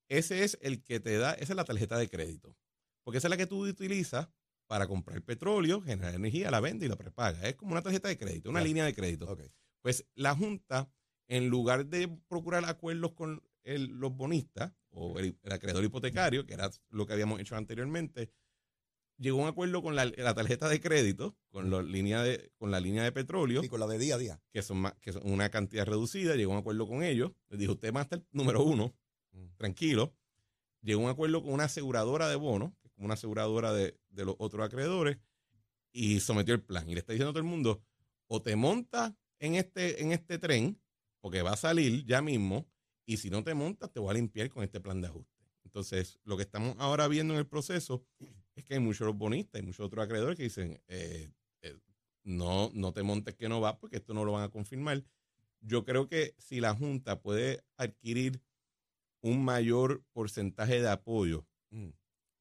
Ese 0.10 0.44
es 0.44 0.58
el 0.62 0.84
que 0.84 1.00
te 1.00 1.18
da, 1.18 1.34
esa 1.34 1.54
es 1.54 1.58
la 1.58 1.66
tarjeta 1.66 1.98
de 1.98 2.10
crédito. 2.10 2.56
Porque 3.04 3.18
esa 3.20 3.28
es 3.28 3.30
la 3.30 3.38
que 3.38 3.48
tú 3.48 3.68
utilizas 3.68 4.30
para 4.68 4.88
comprar 4.88 5.22
petróleo, 5.22 5.82
generar 5.82 6.14
energía, 6.14 6.52
la 6.52 6.60
vende 6.60 6.86
y 6.86 6.90
la 6.90 6.98
prepaga. 6.98 7.48
Es 7.48 7.56
como 7.56 7.72
una 7.72 7.82
tarjeta 7.82 8.10
de 8.10 8.18
crédito, 8.18 8.50
una 8.50 8.60
Claro. 8.60 8.68
línea 8.68 8.86
de 8.86 8.94
crédito. 8.94 9.38
Pues 9.82 10.06
la 10.16 10.36
Junta, 10.36 10.92
en 11.28 11.48
lugar 11.48 11.86
de 11.86 12.10
procurar 12.28 12.66
acuerdos 12.66 13.14
con 13.14 13.42
el- 13.64 13.88
los 13.88 14.14
bonistas, 14.16 14.74
o 14.92 15.20
el, 15.20 15.38
acreedor 15.52 15.84
hipotecario, 15.84 16.46
que 16.46 16.54
era 16.54 16.70
lo 16.90 17.06
que 17.06 17.14
habíamos 17.14 17.40
hecho 17.40 17.56
anteriormente, 17.56 18.32
llegó 19.18 19.40
a 19.40 19.44
un 19.44 19.50
acuerdo 19.50 19.82
con 19.82 19.96
la, 19.96 20.12
tarjeta 20.34 20.70
de 20.70 20.82
crédito, 20.82 21.38
con, 21.50 21.70
la 21.70 21.82
línea 21.82 22.24
de, 22.24 22.52
con 22.58 22.72
la 22.72 22.80
línea 22.80 23.04
de 23.04 23.12
petróleo. 23.12 23.64
Y 23.64 23.70
con 23.70 23.80
la 23.80 23.88
de 23.88 24.00
día 24.00 24.16
a 24.16 24.18
día. 24.18 24.42
Que 24.52 24.62
son, 24.62 24.92
que 25.02 25.14
son 25.14 25.30
una 25.30 25.50
cantidad 25.50 25.86
reducida, 25.86 26.36
llegó 26.36 26.52
a 26.52 26.56
un 26.56 26.62
acuerdo 26.62 26.88
con 26.88 27.04
ellos. 27.04 27.32
Les 27.50 27.60
dijo, 27.60 27.74
usted 27.74 27.94
va 27.94 28.02
a 28.02 28.04
estar 28.04 28.24
número 28.32 28.64
uno. 28.64 28.96
Tranquilo. 29.58 30.14
Llegó 30.82 31.02
a 31.02 31.06
un 31.06 31.10
acuerdo 31.12 31.44
con 31.44 31.54
una 31.54 31.66
aseguradora 31.66 32.30
de 32.30 32.36
bonos, 32.36 32.72
una 32.98 33.16
aseguradora 33.16 33.74
de, 33.74 34.00
de 34.10 34.26
los 34.26 34.36
otros 34.40 34.66
acreedores, 34.66 35.18
y 35.92 36.20
sometió 36.20 36.54
el 36.54 36.62
plan. 36.62 36.90
Y 36.90 36.94
le 36.94 37.00
está 37.00 37.14
diciendo 37.14 37.32
a 37.32 37.34
todo 37.34 37.44
el 37.44 37.50
mundo, 37.50 37.82
o 38.28 38.42
te 38.42 38.56
montas 38.56 39.14
en 39.40 39.56
este, 39.56 40.02
en 40.02 40.12
este 40.12 40.38
tren, 40.38 40.80
porque 41.22 41.42
va 41.42 41.54
a 41.54 41.58
salir 41.58 42.06
ya 42.06 42.22
mismo, 42.22 42.68
y 43.06 43.18
si 43.18 43.30
no 43.30 43.44
te 43.44 43.54
montas, 43.54 43.92
te 43.92 44.00
voy 44.00 44.12
a 44.12 44.14
limpiar 44.14 44.50
con 44.50 44.64
este 44.64 44.80
plan 44.80 45.02
de 45.02 45.08
ajuste. 45.08 45.46
Entonces, 45.64 46.20
lo 46.24 46.38
que 46.38 46.44
estamos 46.44 46.76
ahora 46.80 47.08
viendo 47.08 47.34
en 47.34 47.40
el 47.40 47.48
proceso 47.48 48.06
es 48.56 48.64
que 48.64 48.76
hay 48.76 48.80
muchos 48.80 49.16
bonistas 49.16 49.62
y 49.62 49.66
muchos 49.66 49.86
otros 49.86 50.04
acreedores 50.04 50.38
que 50.38 50.44
dicen, 50.44 50.82
eh, 50.88 51.30
eh, 51.62 51.78
no, 52.24 52.72
no 52.74 52.94
te 52.94 53.04
montes 53.04 53.36
que 53.36 53.50
no 53.50 53.62
va, 53.62 53.78
porque 53.78 53.98
esto 53.98 54.14
no 54.14 54.26
lo 54.26 54.34
van 54.34 54.44
a 54.44 54.50
confirmar. 54.50 55.04
Yo 55.62 55.84
creo 55.86 56.08
que 56.08 56.36
si 56.38 56.60
la 56.60 56.76
Junta 56.76 57.22
puede 57.22 57.64
adquirir 57.78 58.42
un 59.22 59.44
mayor 59.44 60.04
porcentaje 60.14 60.82
de 60.82 60.90
apoyo 60.90 61.48
mm. 61.72 61.90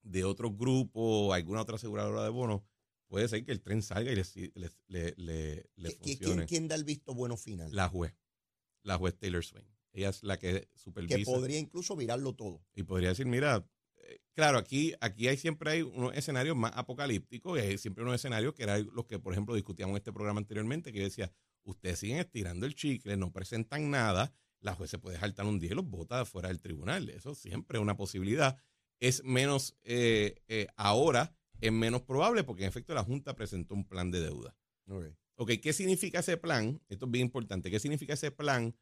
de 0.03 0.25
otros 0.25 0.57
grupos, 0.57 1.35
alguna 1.35 1.63
otra 1.63 1.77
aseguradora 1.77 2.23
de 2.23 2.31
bonos, 2.31 2.63
puede 3.09 3.29
ser 3.29 3.45
que 3.45 3.53
el 3.53 3.61
tren 3.61 3.83
salga 3.83 4.13
y 4.13 4.15
le, 4.15 5.15
le, 5.17 5.91
funcione. 5.91 6.47
¿Quién, 6.47 6.69
da 6.69 6.75
el 6.75 6.85
visto 6.85 7.15
bueno 7.15 7.37
final? 7.37 7.75
La 7.75 7.89
juez, 7.89 8.15
la 8.83 8.97
juez 8.97 9.17
Taylor 9.17 9.45
Swain. 9.45 9.67
Ella 9.93 10.11
es 10.11 10.23
la 10.23 10.39
que 10.39 10.69
supervisa. 10.75 11.17
Que 11.17 11.25
podría 11.25 11.59
incluso 11.59 11.97
virarlo 11.97 12.35
todo. 12.35 12.63
Y 12.75 12.83
podría 12.83 13.11
decir, 13.11 13.27
mira, 13.27 13.67
eh, 13.97 14.21
claro, 14.35 14.59
aquí, 14.59 14.93
aquí 15.01 15.29
hay 15.29 15.39
siempre 15.39 15.71
hay 15.71 15.83
unos 15.83 16.15
escenarios 16.15 16.57
más 16.57 16.73
apocalípticos 16.75 17.59
y 17.59 17.63
hay 17.63 17.79
siempre 17.79 18.05
unos 18.05 18.17
escenarios 18.17 18.55
que 18.55 18.65
eran 18.65 18.89
los 18.93 19.07
que, 19.07 19.19
por 19.19 19.33
ejemplo, 19.33 19.55
discutíamos 19.55 19.93
en 19.93 19.99
este 19.99 20.13
programa 20.13 20.39
anteriormente, 20.39 20.93
que 20.93 20.99
yo 20.99 21.05
decía, 21.05 21.33
ustedes 21.63 21.99
siguen 21.99 22.19
estirando 22.19 22.67
el 22.67 22.75
chicle, 22.75 23.17
no 23.17 23.33
presentan 23.33 23.91
nada, 23.91 24.33
la 24.67 24.75
juez 24.75 24.91
se 24.91 24.99
puede 24.99 25.19
saltar 25.19 25.47
un 25.47 25.61
día 25.61 25.71
y 25.71 25.75
los 25.75 25.89
vota 25.89 26.25
fuera 26.25 26.49
del 26.49 26.61
tribunal. 26.61 27.09
Eso 27.09 27.35
siempre 27.35 27.79
es 27.79 27.83
una 27.83 27.97
posibilidad. 27.97 28.59
Es 28.99 29.23
menos, 29.25 29.77
eh, 29.85 30.43
eh, 30.49 30.67
ahora 30.77 31.33
es 31.61 31.73
menos 31.73 32.03
probable 32.03 32.43
porque 32.43 32.65
en 32.65 32.69
efecto 32.69 32.93
la 32.93 33.05
Junta 33.05 33.35
presentó 33.37 33.75
un 33.75 33.87
plan 33.87 34.11
de 34.11 34.21
deuda. 34.21 34.57
ok, 35.37 35.53
¿qué 35.63 35.73
significa 35.73 36.19
ese 36.19 36.37
plan? 36.37 36.83
Esto 36.89 37.07
es 37.07 37.13
bien 37.13 37.27
importante. 37.27 37.71
¿Qué 37.71 37.79
significa 37.79 38.15
ese 38.15 38.33
plan 38.33 38.75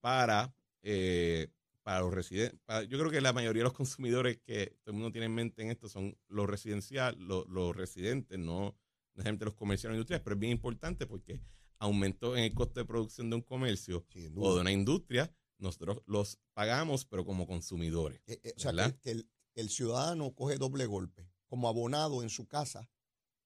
para, 0.00 0.54
eh, 0.82 1.48
para 1.82 2.00
los 2.00 2.12
residentes? 2.12 2.60
yo 2.88 2.98
creo 2.98 3.10
que 3.10 3.22
la 3.22 3.32
mayoría 3.32 3.60
de 3.60 3.64
los 3.64 3.72
consumidores 3.72 4.38
que 4.38 4.76
todo 4.82 4.92
el 4.92 4.94
mundo 4.94 5.10
tiene 5.10 5.26
en 5.26 5.34
mente 5.34 5.62
en 5.62 5.70
esto 5.70 5.88
son 5.88 6.18
los 6.28 6.48
residenciales, 6.48 7.18
los, 7.18 7.74
residentes, 7.74 8.38
no 8.38 8.76
necesariamente 9.14 9.46
los 9.46 9.54
comerciales 9.54 9.96
industriales, 9.96 10.22
pero 10.22 10.34
es 10.34 10.40
bien 10.40 10.52
importante 10.52 11.06
porque 11.06 11.40
aumentó 11.80 12.36
en 12.36 12.44
el 12.44 12.54
costo 12.54 12.78
de 12.78 12.86
producción 12.86 13.30
de 13.30 13.36
un 13.36 13.42
comercio 13.42 14.06
o 14.36 14.54
de 14.54 14.60
una 14.60 14.70
industria, 14.70 15.34
nosotros 15.58 16.02
los 16.06 16.38
pagamos, 16.52 17.04
pero 17.04 17.24
como 17.24 17.46
consumidores. 17.46 18.20
Eh, 18.26 18.40
eh, 18.44 18.54
o 18.56 18.60
sea, 18.60 18.72
que, 19.02 19.24
el, 19.54 19.70
ciudadano 19.70 20.32
coge 20.34 20.56
doble 20.56 20.86
golpe 20.86 21.28
como 21.46 21.68
abonado 21.68 22.22
en 22.22 22.30
su 22.30 22.46
casa 22.46 22.88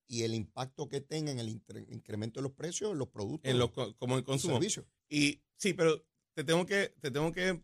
y 0.06 0.22
el 0.22 0.34
impacto 0.34 0.88
que 0.88 1.00
tenga 1.00 1.32
en 1.32 1.38
el 1.38 1.48
incremento 1.88 2.40
de 2.40 2.42
los 2.42 2.52
precios 2.52 2.90
de 2.90 2.96
los 2.96 3.08
productos. 3.08 3.50
En 3.50 3.94
como 3.96 4.16
el 4.16 4.24
consumo. 4.24 4.60
Y 5.08 5.42
sí, 5.56 5.72
pero 5.72 6.04
te 6.34 6.44
tengo 6.44 6.66
que, 6.66 6.94
te 7.00 7.10
tengo 7.10 7.32
que 7.32 7.62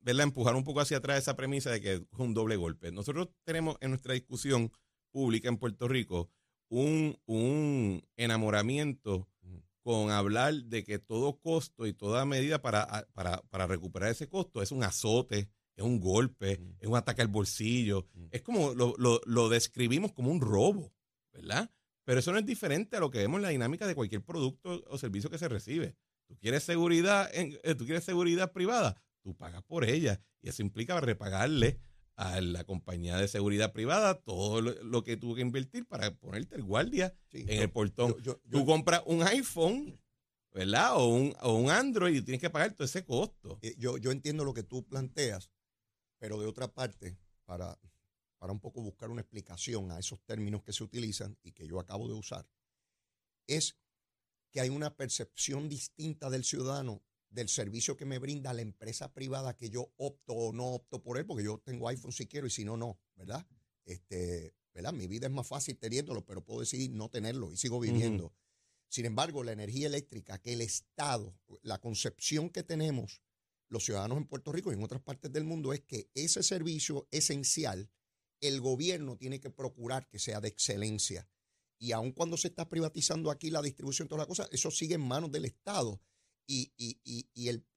verla 0.00 0.24
empujar 0.24 0.56
un 0.56 0.64
poco 0.64 0.80
hacia 0.80 0.98
atrás 0.98 1.18
esa 1.18 1.36
premisa 1.36 1.70
de 1.70 1.80
que 1.80 1.92
es 1.94 2.02
un 2.18 2.34
doble 2.34 2.56
golpe. 2.56 2.90
Nosotros 2.90 3.28
tenemos 3.44 3.76
en 3.80 3.90
nuestra 3.90 4.14
discusión 4.14 4.72
pública 5.10 5.48
en 5.48 5.58
Puerto 5.58 5.88
Rico 5.88 6.30
un, 6.68 7.18
un 7.26 8.02
enamoramiento 8.16 9.28
con 9.86 10.10
hablar 10.10 10.52
de 10.52 10.82
que 10.82 10.98
todo 10.98 11.38
costo 11.38 11.86
y 11.86 11.92
toda 11.92 12.24
medida 12.24 12.60
para, 12.60 13.06
para, 13.14 13.40
para 13.42 13.68
recuperar 13.68 14.10
ese 14.10 14.28
costo 14.28 14.60
es 14.60 14.72
un 14.72 14.82
azote, 14.82 15.48
es 15.76 15.84
un 15.84 16.00
golpe, 16.00 16.60
es 16.80 16.88
un 16.88 16.96
ataque 16.96 17.22
al 17.22 17.28
bolsillo. 17.28 18.08
Es 18.32 18.42
como 18.42 18.74
lo, 18.74 19.48
describimos 19.48 20.12
como 20.12 20.32
un 20.32 20.40
robo, 20.40 20.92
¿verdad? 21.32 21.70
Pero 22.04 22.18
eso 22.18 22.32
no 22.32 22.38
es 22.38 22.44
diferente 22.44 22.96
a 22.96 23.00
lo 23.00 23.12
que 23.12 23.18
vemos 23.18 23.38
en 23.38 23.42
la 23.42 23.50
dinámica 23.50 23.86
de 23.86 23.94
cualquier 23.94 24.24
producto 24.24 24.82
o 24.88 24.98
servicio 24.98 25.30
que 25.30 25.38
se 25.38 25.48
recibe. 25.48 25.94
Tú 26.26 26.36
quieres 26.36 26.64
seguridad, 26.64 27.30
en, 27.32 27.56
eh, 27.62 27.76
tú 27.76 27.84
quieres 27.84 28.02
seguridad 28.02 28.50
privada, 28.50 29.00
tú 29.22 29.36
pagas 29.36 29.62
por 29.62 29.84
ella. 29.84 30.20
Y 30.42 30.48
eso 30.48 30.62
implica 30.62 31.00
repagarle 31.00 31.78
a 32.16 32.40
la 32.40 32.64
compañía 32.64 33.18
de 33.18 33.28
seguridad 33.28 33.72
privada 33.72 34.20
todo 34.20 34.62
lo, 34.62 35.04
que 35.04 35.16
tuvo 35.16 35.34
que 35.34 35.42
invertir 35.42 35.86
para 35.86 36.14
ponerte 36.16 36.56
el 36.56 36.62
guardia 36.62 37.14
en 37.30 37.62
el 37.62 37.70
portón. 37.70 38.16
tú 38.50 38.64
compras 38.64 39.02
un 39.04 39.22
iPhone, 39.22 40.00
¿verdad? 40.52 40.96
O 40.96 41.08
un, 41.08 41.34
o 41.42 41.54
un 41.54 41.70
Android 41.70 42.16
y 42.16 42.22
tienes 42.22 42.40
que 42.40 42.48
pagar 42.48 42.72
todo 42.72 42.86
ese 42.86 43.04
costo. 43.04 43.58
Eh, 43.60 43.74
yo, 43.78 43.98
yo 43.98 44.10
entiendo 44.10 44.44
lo 44.44 44.54
que 44.54 44.62
tú 44.62 44.86
planteas, 44.86 45.50
pero 46.18 46.40
de 46.40 46.46
otra 46.46 46.72
parte, 46.72 47.18
para, 47.44 47.78
para 48.38 48.52
un 48.52 48.60
poco 48.60 48.80
buscar 48.80 49.10
una 49.10 49.20
explicación 49.20 49.92
a 49.92 49.98
esos 49.98 50.22
términos 50.22 50.62
que 50.62 50.72
se 50.72 50.84
utilizan 50.84 51.36
y 51.42 51.52
que 51.52 51.66
yo 51.66 51.78
acabo 51.78 52.08
de 52.08 52.14
usar, 52.14 52.48
es 53.46 53.76
que 54.50 54.60
hay 54.60 54.70
una 54.70 54.96
percepción 54.96 55.68
distinta 55.68 56.30
del 56.30 56.44
ciudadano 56.44 57.02
del 57.28 57.48
servicio 57.48 57.96
que 57.96 58.04
me 58.04 58.18
brinda 58.18 58.52
la 58.52 58.62
empresa 58.62 59.12
privada 59.12 59.56
que 59.56 59.70
yo 59.70 59.92
opto 59.96 60.32
o 60.32 60.52
no 60.52 60.66
opto 60.66 61.02
por 61.02 61.18
él, 61.18 61.26
porque 61.26 61.44
yo 61.44 61.58
tengo 61.58 61.88
iPhone 61.88 62.12
si 62.12 62.26
quiero 62.26 62.46
y 62.46 62.50
si 62.50 62.64
no, 62.64 62.76
no, 62.76 62.98
¿verdad? 63.14 63.46
Este, 63.84 64.54
¿verdad? 64.72 64.92
Mi 64.92 65.06
vida 65.06 65.26
es 65.26 65.32
más 65.32 65.46
fácil 65.46 65.78
teniéndolo, 65.78 66.24
pero 66.24 66.44
puedo 66.44 66.60
decidir 66.60 66.90
no 66.90 67.08
tenerlo 67.08 67.52
y 67.52 67.56
sigo 67.56 67.80
viviendo. 67.80 68.34
Sin 68.88 69.06
embargo, 69.06 69.42
la 69.42 69.52
energía 69.52 69.88
eléctrica 69.88 70.38
que 70.38 70.52
el 70.52 70.60
Estado, 70.60 71.36
la 71.62 71.80
concepción 71.80 72.50
que 72.50 72.62
tenemos 72.62 73.22
los 73.68 73.84
ciudadanos 73.84 74.18
en 74.18 74.26
Puerto 74.26 74.52
Rico 74.52 74.70
y 74.70 74.74
en 74.74 74.82
otras 74.82 75.02
partes 75.02 75.32
del 75.32 75.44
mundo 75.44 75.72
es 75.72 75.80
que 75.80 76.10
ese 76.14 76.42
servicio 76.42 77.08
esencial, 77.10 77.90
el 78.40 78.60
gobierno 78.60 79.16
tiene 79.16 79.40
que 79.40 79.50
procurar 79.50 80.08
que 80.08 80.18
sea 80.18 80.40
de 80.40 80.48
excelencia. 80.48 81.28
Y 81.78 81.92
aun 81.92 82.12
cuando 82.12 82.36
se 82.36 82.48
está 82.48 82.68
privatizando 82.68 83.30
aquí 83.30 83.50
la 83.50 83.62
distribución, 83.62 84.08
todas 84.08 84.20
las 84.20 84.28
cosas, 84.28 84.48
eso 84.52 84.70
sigue 84.70 84.94
en 84.94 85.00
manos 85.02 85.32
del 85.32 85.44
Estado. 85.44 86.00
Y, 86.46 86.72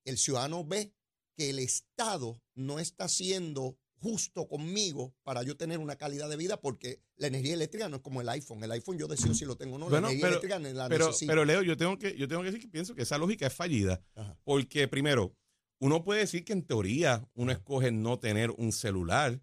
el, 0.05 0.17
ciudadano 0.17 0.65
ve 0.65 0.93
que 1.35 1.49
el 1.49 1.59
Estado 1.59 2.41
no 2.55 2.79
está 2.79 3.07
siendo 3.07 3.77
justo 4.01 4.47
conmigo 4.47 5.13
para 5.23 5.43
yo 5.43 5.57
tener 5.57 5.79
una 5.79 5.97
calidad 5.97 6.29
de 6.29 6.37
vida 6.37 6.61
porque 6.61 7.01
la 7.17 7.27
energía 7.27 7.53
eléctrica 7.53 7.89
no 7.89 7.97
es 7.97 8.01
como 8.01 8.21
el 8.21 8.29
iPhone. 8.29 8.63
El 8.63 8.71
iPhone 8.71 8.97
yo 8.97 9.07
decido 9.07 9.33
si 9.33 9.45
lo 9.45 9.57
tengo 9.57 9.75
o 9.75 9.79
no. 9.79 9.89
la 9.89 9.97
energía 9.97 10.27
eléctrica 10.27 10.59
la 10.59 10.87
pero, 10.87 11.11
Pero 11.19 11.45
Leo, 11.45 11.61
yo 11.63 11.75
tengo 11.75 11.97
que, 11.97 12.15
yo 12.17 12.27
tengo 12.27 12.41
que 12.41 12.47
decir 12.47 12.61
que 12.61 12.69
pienso 12.69 12.95
que 12.95 13.03
esa 13.03 13.17
lógica 13.17 13.47
es 13.47 13.53
fallida. 13.53 14.01
Porque 14.43 14.87
primero, 14.87 15.35
uno 15.79 16.03
puede 16.03 16.21
decir 16.21 16.43
que 16.43 16.53
en 16.53 16.63
teoría 16.63 17.27
uno 17.33 17.51
escoge 17.51 17.91
no 17.91 18.19
tener 18.19 18.51
un 18.51 18.71
celular, 18.71 19.39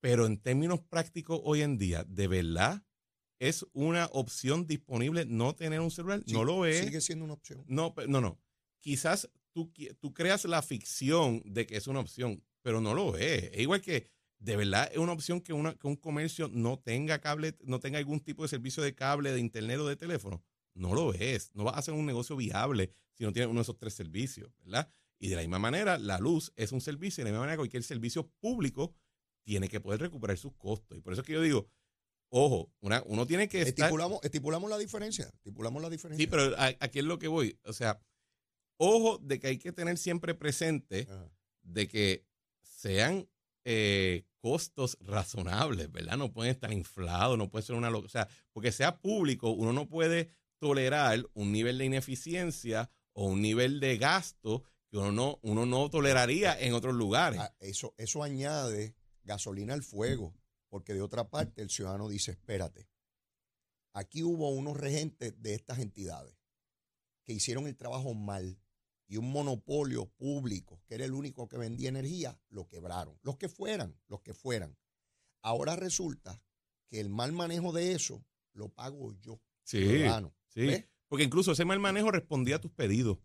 pero 0.00 0.26
en 0.26 0.38
términos 0.38 0.80
prácticos 0.80 1.40
hoy 1.44 1.62
en 1.62 1.78
día, 1.78 2.04
¿de 2.04 2.28
verdad 2.28 2.82
es 3.38 3.66
una 3.72 4.06
opción 4.12 4.66
disponible 4.66 5.24
no 5.26 5.54
tener 5.54 5.80
un 5.80 5.90
celular? 5.90 6.22
no 6.26 6.44
lo 6.44 6.66
es. 6.66 6.84
Sigue 6.84 7.00
siendo 7.00 7.24
una 7.24 7.34
opción. 7.34 7.64
No, 7.66 7.94
no, 8.08 8.20
no. 8.20 8.40
Quizás 8.80 9.30
tú, 9.52 9.72
tú 10.00 10.12
creas 10.12 10.44
la 10.44 10.62
ficción 10.62 11.42
de 11.44 11.66
que 11.66 11.76
es 11.76 11.86
una 11.86 12.00
opción, 12.00 12.42
pero 12.62 12.80
no 12.80 12.94
lo 12.94 13.16
es. 13.16 13.50
Es 13.52 13.60
igual 13.60 13.80
que 13.80 14.08
de 14.38 14.56
verdad 14.56 14.90
es 14.92 14.98
una 14.98 15.12
opción 15.12 15.40
que, 15.40 15.52
una, 15.52 15.74
que 15.74 15.86
un 15.86 15.96
comercio 15.96 16.48
no 16.52 16.78
tenga 16.78 17.18
cable, 17.20 17.56
no 17.64 17.80
tenga 17.80 17.98
algún 17.98 18.20
tipo 18.20 18.42
de 18.42 18.48
servicio 18.48 18.82
de 18.82 18.94
cable, 18.94 19.32
de 19.32 19.40
internet 19.40 19.78
o 19.78 19.86
de 19.86 19.96
teléfono. 19.96 20.44
No 20.74 20.94
lo 20.94 21.14
es. 21.14 21.50
No 21.54 21.64
va 21.64 21.72
a 21.72 21.78
hacer 21.78 21.94
un 21.94 22.04
negocio 22.04 22.36
viable 22.36 22.92
si 23.14 23.24
no 23.24 23.32
tiene 23.32 23.46
uno 23.46 23.60
de 23.60 23.62
esos 23.62 23.78
tres 23.78 23.94
servicios, 23.94 24.52
¿verdad? 24.58 24.90
Y 25.18 25.28
de 25.28 25.36
la 25.36 25.42
misma 25.42 25.58
manera, 25.58 25.96
la 25.96 26.18
luz 26.18 26.52
es 26.56 26.72
un 26.72 26.80
servicio 26.80 27.22
y 27.22 27.24
de 27.24 27.30
la 27.30 27.32
misma 27.32 27.44
manera 27.46 27.56
cualquier 27.56 27.82
servicio 27.84 28.28
público 28.40 28.94
tiene 29.44 29.68
que 29.68 29.80
poder 29.80 30.00
recuperar 30.00 30.36
sus 30.36 30.52
costos. 30.54 30.98
Y 30.98 31.00
por 31.00 31.12
eso 31.12 31.22
es 31.22 31.26
que 31.26 31.32
yo 31.32 31.40
digo, 31.40 31.68
ojo, 32.28 32.72
uno 32.80 33.26
tiene 33.26 33.48
que... 33.48 33.62
Estipulamos, 33.62 34.20
estipulamos 34.22 34.70
la 34.70 34.78
diferencia, 34.78 35.26
estipulamos 35.26 35.82
la 35.82 35.90
diferencia. 35.90 36.22
Sí, 36.22 36.26
pero 36.26 36.54
aquí 36.58 36.98
es 36.98 37.04
lo 37.04 37.18
que 37.18 37.28
voy. 37.28 37.58
O 37.64 37.72
sea, 37.72 38.00
ojo 38.76 39.18
de 39.18 39.38
que 39.40 39.48
hay 39.48 39.58
que 39.58 39.72
tener 39.72 39.98
siempre 39.98 40.34
presente 40.34 41.06
de 41.62 41.88
que 41.88 42.26
sean 42.62 43.28
eh, 43.64 44.24
costos 44.40 44.98
razonables, 45.00 45.90
¿verdad? 45.90 46.16
No 46.16 46.32
pueden 46.32 46.52
estar 46.52 46.72
inflados, 46.72 47.38
no 47.38 47.50
puede 47.50 47.64
ser 47.64 47.76
una... 47.76 47.90
O 47.90 48.08
sea, 48.08 48.28
porque 48.52 48.72
sea 48.72 49.00
público, 49.00 49.50
uno 49.50 49.72
no 49.72 49.88
puede 49.88 50.30
tolerar 50.58 51.24
un 51.34 51.52
nivel 51.52 51.78
de 51.78 51.84
ineficiencia 51.84 52.90
o 53.12 53.26
un 53.26 53.42
nivel 53.42 53.80
de 53.80 53.96
gasto 53.96 54.64
uno 54.98 55.12
no, 55.12 55.38
uno 55.42 55.66
no 55.66 55.90
toleraría 55.90 56.58
en 56.58 56.74
otros 56.74 56.94
lugares. 56.94 57.40
Ah, 57.40 57.54
eso, 57.60 57.94
eso 57.98 58.22
añade 58.22 58.94
gasolina 59.22 59.74
al 59.74 59.82
fuego, 59.82 60.34
porque 60.74 60.92
de 60.92 61.02
otra 61.02 61.30
parte 61.30 61.62
el 61.62 61.70
ciudadano 61.70 62.08
dice, 62.08 62.32
espérate, 62.32 62.88
aquí 63.92 64.24
hubo 64.24 64.50
unos 64.50 64.76
regentes 64.76 65.40
de 65.40 65.54
estas 65.54 65.78
entidades 65.78 66.36
que 67.22 67.32
hicieron 67.32 67.68
el 67.68 67.76
trabajo 67.76 68.12
mal 68.12 68.58
y 69.06 69.18
un 69.18 69.30
monopolio 69.30 70.06
público, 70.16 70.82
que 70.84 70.96
era 70.96 71.04
el 71.04 71.14
único 71.14 71.48
que 71.48 71.58
vendía 71.58 71.90
energía, 71.90 72.40
lo 72.48 72.66
quebraron. 72.66 73.16
Los 73.22 73.36
que 73.36 73.48
fueran, 73.48 73.96
los 74.08 74.22
que 74.22 74.34
fueran. 74.34 74.76
Ahora 75.42 75.76
resulta 75.76 76.42
que 76.88 76.98
el 76.98 77.08
mal 77.08 77.30
manejo 77.30 77.72
de 77.72 77.92
eso 77.92 78.26
lo 78.52 78.68
pago 78.68 79.14
yo. 79.20 79.40
Sí, 79.62 79.78
ciudadano. 79.78 80.34
sí. 80.48 80.66
¿Ves? 80.66 80.88
Porque 81.06 81.22
incluso 81.22 81.52
ese 81.52 81.64
mal 81.64 81.78
manejo 81.78 82.10
respondía 82.10 82.56
a 82.56 82.60
tus 82.60 82.72
pedidos. 82.72 83.18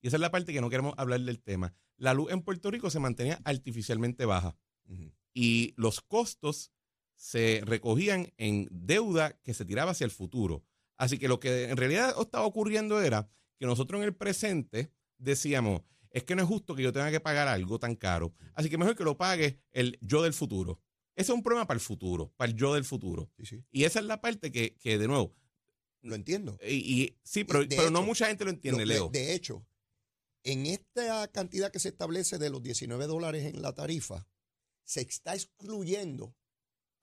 Y 0.00 0.08
esa 0.08 0.16
es 0.16 0.20
la 0.20 0.32
parte 0.32 0.52
que 0.52 0.60
no 0.60 0.70
queremos 0.70 0.94
hablar 0.96 1.20
del 1.20 1.40
tema. 1.40 1.72
La 1.98 2.14
luz 2.14 2.32
en 2.32 2.42
Puerto 2.42 2.68
Rico 2.68 2.90
se 2.90 2.98
mantenía 2.98 3.40
artificialmente 3.44 4.24
baja 4.24 4.58
y 5.32 5.72
los 5.76 6.00
costos 6.00 6.72
se 7.16 7.62
recogían 7.64 8.32
en 8.36 8.68
deuda 8.70 9.32
que 9.42 9.54
se 9.54 9.64
tiraba 9.64 9.92
hacia 9.92 10.04
el 10.04 10.10
futuro. 10.10 10.64
Así 10.96 11.18
que 11.18 11.28
lo 11.28 11.40
que 11.40 11.64
en 11.64 11.76
realidad 11.76 12.14
estaba 12.20 12.46
ocurriendo 12.46 13.00
era 13.02 13.28
que 13.58 13.66
nosotros 13.66 13.98
en 14.00 14.04
el 14.04 14.14
presente 14.14 14.92
decíamos, 15.18 15.82
es 16.10 16.24
que 16.24 16.34
no 16.36 16.42
es 16.42 16.48
justo 16.48 16.74
que 16.74 16.82
yo 16.82 16.92
tenga 16.92 17.10
que 17.10 17.20
pagar 17.20 17.48
algo 17.48 17.78
tan 17.78 17.94
caro, 17.96 18.34
así 18.54 18.68
que 18.70 18.78
mejor 18.78 18.96
que 18.96 19.04
lo 19.04 19.16
pague 19.16 19.60
el 19.72 19.98
yo 20.00 20.22
del 20.22 20.32
futuro. 20.34 20.80
Ese 21.14 21.32
es 21.32 21.36
un 21.36 21.42
problema 21.42 21.66
para 21.66 21.76
el 21.76 21.82
futuro, 21.82 22.32
para 22.36 22.50
el 22.50 22.56
yo 22.56 22.74
del 22.74 22.84
futuro. 22.84 23.30
Sí, 23.38 23.46
sí. 23.46 23.64
Y 23.70 23.84
esa 23.84 24.00
es 24.00 24.04
la 24.06 24.20
parte 24.20 24.52
que, 24.52 24.76
que 24.76 24.98
de 24.98 25.08
nuevo, 25.08 25.34
Lo 26.02 26.14
entiendo. 26.14 26.58
y, 26.66 26.74
y- 27.02 27.18
sí, 27.22 27.44
pero, 27.44 27.66
pero 27.68 27.90
no 27.90 28.02
mucha 28.02 28.26
gente 28.28 28.44
lo 28.44 28.50
entiende, 28.50 28.84
Lo- 28.84 28.88
de- 28.88 28.94
Leo. 28.94 29.08
De, 29.08 29.34
hecho, 29.34 29.66
en 30.44 30.66
esta 30.66 31.28
cantidad 31.28 31.72
que 31.72 31.78
se 31.80 31.88
establece 31.88 32.38
de 32.38 32.50
los 32.50 32.62
19 32.62 33.06
dólares 33.06 33.44
en 33.46 33.62
la 33.62 33.74
tarifa, 33.74 34.26
se 34.84 35.00
está 35.00 35.34
excluyendo 35.34 36.34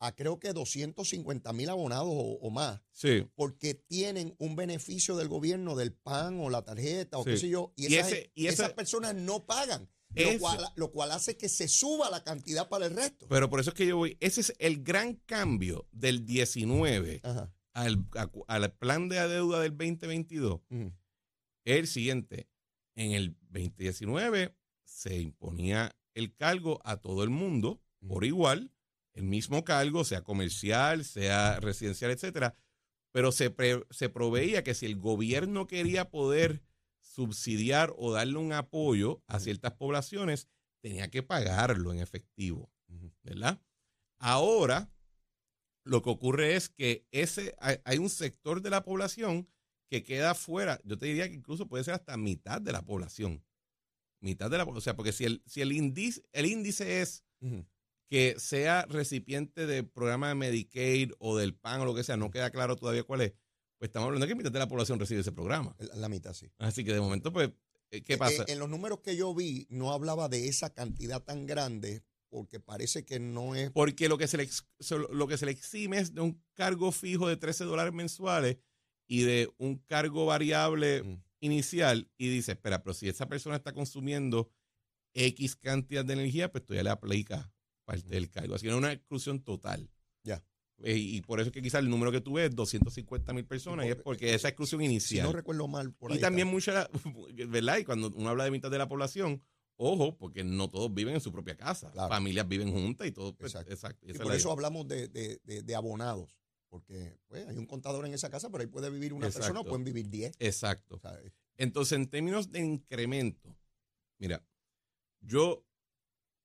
a 0.05 0.15
creo 0.15 0.39
que 0.39 0.51
250 0.53 1.53
mil 1.53 1.69
abonados 1.69 2.07
o, 2.09 2.39
o 2.41 2.49
más, 2.49 2.81
sí. 2.91 3.25
porque 3.35 3.73
tienen 3.73 4.35
un 4.37 4.55
beneficio 4.55 5.15
del 5.15 5.27
gobierno 5.29 5.75
del 5.75 5.93
PAN 5.93 6.39
o 6.39 6.49
la 6.49 6.63
tarjeta 6.63 7.17
o 7.17 7.23
Sí. 7.23 7.29
qué 7.31 7.37
sé 7.37 7.49
yo, 7.49 7.73
y, 7.75 7.83
Y 7.91 7.95
esas, 7.95 8.11
ese- 8.11 8.31
y 8.35 8.47
personas 8.75 9.15
no 9.15 9.45
pagan, 9.45 9.89
lo 10.15 10.39
cual, 10.39 10.65
lo 10.75 10.91
cual 10.91 11.11
hace 11.11 11.37
que 11.37 11.49
se 11.49 11.67
suba 11.67 12.09
la 12.09 12.23
cantidad 12.23 12.69
para 12.69 12.85
el 12.85 12.95
resto. 12.95 13.27
Pero 13.29 13.49
por 13.49 13.59
eso 13.59 13.69
es 13.71 13.75
que 13.75 13.87
yo 13.87 13.97
voy, 13.97 14.17
ese 14.19 14.41
es 14.41 14.53
el 14.59 14.83
gran 14.83 15.15
cambio 15.25 15.87
del 15.91 16.25
19 16.25 17.21
Ajá. 17.23 17.53
al, 17.73 18.05
a- 18.15 18.29
al 18.47 18.73
plan 18.73 19.07
de 19.09 19.27
deuda 19.27 19.59
del 19.61 19.71
2022. 19.77 20.61
Ujú. 20.69 20.93
el 21.65 21.87
siguiente. 21.87 22.49
En 22.95 23.13
el 23.13 23.35
2019 23.49 24.55
se 24.83 25.19
imponía 25.19 25.95
el 26.13 26.35
cargo 26.35 26.79
a 26.83 26.97
todo 26.97 27.23
el 27.23 27.29
mundo 27.31 27.81
por 28.07 28.25
igual, 28.25 28.71
el 29.13 29.23
mismo 29.23 29.63
cargo, 29.63 30.03
sea 30.03 30.23
comercial, 30.23 31.05
sea 31.05 31.59
residencial, 31.59 32.11
etcétera, 32.11 32.55
pero 33.11 33.31
se, 33.31 33.49
pre- 33.49 33.85
se 33.91 34.09
proveía 34.09 34.63
que 34.63 34.73
si 34.73 34.85
el 34.85 34.97
gobierno 34.97 35.67
quería 35.67 36.09
poder 36.09 36.63
subsidiar 36.99 37.93
o 37.97 38.11
darle 38.11 38.37
un 38.37 38.53
apoyo 38.53 39.21
a 39.27 39.39
ciertas 39.39 39.73
poblaciones, 39.73 40.47
tenía 40.81 41.09
que 41.09 41.21
pagarlo 41.23 41.93
en 41.93 41.99
efectivo. 41.99 42.71
¿verdad? 43.23 43.61
Ahora, 44.19 44.91
lo 45.83 46.01
que 46.01 46.09
ocurre 46.09 46.55
es 46.55 46.69
que 46.69 47.05
ese, 47.11 47.55
hay, 47.59 47.77
hay 47.83 47.97
un 47.97 48.09
sector 48.09 48.61
de 48.61 48.69
la 48.69 48.83
población 48.83 49.49
que 49.89 50.03
queda 50.03 50.33
fuera. 50.33 50.79
Yo 50.83 50.97
te 50.97 51.05
diría 51.07 51.27
que 51.27 51.35
incluso 51.35 51.67
puede 51.67 51.83
ser 51.83 51.95
hasta 51.95 52.17
mitad 52.17 52.61
de 52.61 52.71
la 52.71 52.83
población. 52.83 53.43
Mitad 54.21 54.49
de 54.49 54.57
la 54.57 54.65
población. 54.65 54.77
O 54.77 54.81
sea, 54.81 54.95
porque 54.95 55.11
si 55.11 55.25
el, 55.25 55.43
si 55.45 55.61
el 55.61 55.71
índice, 55.71 56.23
el 56.31 56.45
índice 56.45 57.01
es. 57.01 57.23
Que 58.09 58.35
sea 58.37 58.85
recipiente 58.87 59.65
del 59.65 59.87
programa 59.87 60.29
de 60.29 60.35
Medicaid 60.35 61.11
o 61.19 61.37
del 61.37 61.55
PAN 61.55 61.81
o 61.81 61.85
lo 61.85 61.95
que 61.95 62.03
sea, 62.03 62.17
no 62.17 62.29
queda 62.31 62.51
claro 62.51 62.75
todavía 62.75 63.03
cuál 63.03 63.21
es, 63.21 63.31
pues 63.79 63.89
estamos 63.89 64.07
hablando 64.07 64.25
de 64.25 64.31
que 64.31 64.35
mitad 64.35 64.51
de 64.51 64.59
la 64.59 64.67
población 64.67 64.99
recibe 64.99 65.21
ese 65.21 65.31
programa. 65.31 65.75
La, 65.79 65.95
la 65.95 66.09
mitad, 66.09 66.33
sí. 66.33 66.51
Así 66.59 66.83
que 66.83 66.93
de 66.93 67.01
momento, 67.01 67.33
pues, 67.33 67.49
eh, 67.91 68.01
¿qué 68.03 68.13
Eh, 68.13 68.17
pasa? 68.17 68.43
eh, 68.43 68.45
en 68.49 68.59
los 68.59 68.69
números 68.69 68.99
que 69.01 69.15
yo 69.15 69.33
vi, 69.33 69.65
no 69.69 69.91
hablaba 69.91 70.29
de 70.29 70.47
esa 70.47 70.73
cantidad 70.73 71.23
tan 71.23 71.45
grande, 71.45 72.03
porque 72.29 72.59
parece 72.59 73.05
que 73.05 73.19
no 73.19 73.55
es 73.55 73.71
Porque 73.71 74.09
lo 74.09 74.17
que, 74.17 74.27
se 74.27 74.37
le, 74.37 74.49
lo 75.11 75.27
que 75.27 75.37
se 75.37 75.45
le 75.45 75.51
exime 75.51 75.99
es 75.99 76.13
de 76.13 76.21
un 76.21 76.43
cargo 76.53 76.91
fijo 76.91 77.27
de 77.27 77.37
13 77.37 77.63
dólares 77.65 77.93
mensuales 77.93 78.57
y 79.07 79.21
de 79.23 79.51
un 79.57 79.77
cargo 79.77 80.25
variable 80.25 81.03
Mm. 81.03 81.23
inicial 81.41 82.09
y 82.17 82.29
dice, 82.29 82.53
espera, 82.53 82.81
pero 82.83 82.93
si 82.93 83.07
esa 83.09 83.27
persona 83.27 83.55
está 83.57 83.73
consumiendo 83.73 84.49
X 85.13 85.55
cantidad 85.57 86.03
de 86.05 86.13
energía, 86.13 86.51
pues 86.51 86.63
todavía 86.65 86.83
le 86.83 86.89
aplica 86.89 87.52
parte 87.85 88.09
del 88.09 88.29
cargo. 88.29 88.55
Así 88.55 88.63
que 88.65 88.69
no 88.69 88.75
es 88.77 88.83
una 88.83 88.91
exclusión 88.93 89.39
total. 89.43 89.89
Ya. 90.23 90.43
Eh, 90.83 90.97
Y, 90.97 91.21
por 91.21 91.39
eso 91.39 91.49
es 91.49 91.53
que 91.53 91.61
quizás 91.61 91.79
el 91.81 91.89
número 91.89 92.11
que 92.11 92.19
tú 92.21 92.33
ves 92.33 92.49
es 92.49 92.55
250 92.55 93.31
mil 93.33 93.45
personas 93.45 93.85
y 93.85 93.89
es 93.89 93.95
porque 93.95 94.33
esa 94.33 94.47
exclusión 94.49 94.79
Si 94.81 94.85
inicial. 94.85 95.27
no 95.27 95.31
recuerdo 95.33 95.67
mal, 95.67 95.93
por 95.93 96.11
y 96.11 96.15
ahí 96.15 96.19
también 96.19 96.47
está. 96.49 96.89
mucha, 96.89 96.89
¿verdad? 97.49 97.77
Y 97.77 97.83
cuando 97.85 98.09
uno 98.15 98.29
habla 98.29 98.43
de 98.45 98.51
mitad 98.51 98.71
de 98.71 98.77
la 98.79 98.87
población, 98.87 99.41
ojo, 99.77 100.17
porque 100.17 100.43
no 100.43 100.69
todos 100.69 100.93
viven 100.93 101.13
en 101.15 101.21
su 101.21 101.31
propia 101.31 101.55
casa. 101.55 101.91
Claro. 101.91 102.09
Familias 102.09 102.47
viven 102.47 102.71
juntas 102.71 103.07
y 103.07 103.11
todo. 103.11 103.35
pues, 103.35 103.53
Exacto. 103.53 103.73
exacto. 103.73 104.05
Y 104.05 104.09
Y 104.09 104.11
es 104.13 104.19
por 104.19 104.33
eso 104.33 104.47
idea. 104.49 104.53
hablamos 104.53 104.87
de, 104.87 105.07
de- 105.07 105.39
de- 105.43 105.61
de 105.61 105.75
abonados, 105.75 106.37
porque 106.69 107.17
pues, 107.27 107.47
hay 107.47 107.57
un 107.57 107.65
contador 107.67 108.05
en 108.05 108.13
esa 108.13 108.29
casa, 108.29 108.49
pero 108.49 108.61
ahí 108.61 108.67
puede 108.67 108.89
vivir 108.89 109.13
una 109.13 109.29
persona 109.29 109.59
o 109.61 109.63
pueden 109.65 109.83
vivir 109.83 110.09
10. 110.09 110.35
Exacto. 110.39 110.99
Entonces, 111.57 111.95
en 111.97 112.07
términos 112.07 112.51
de 112.51 112.59
incremento, 112.59 113.55
mira, 114.17 114.43
yo 115.21 115.63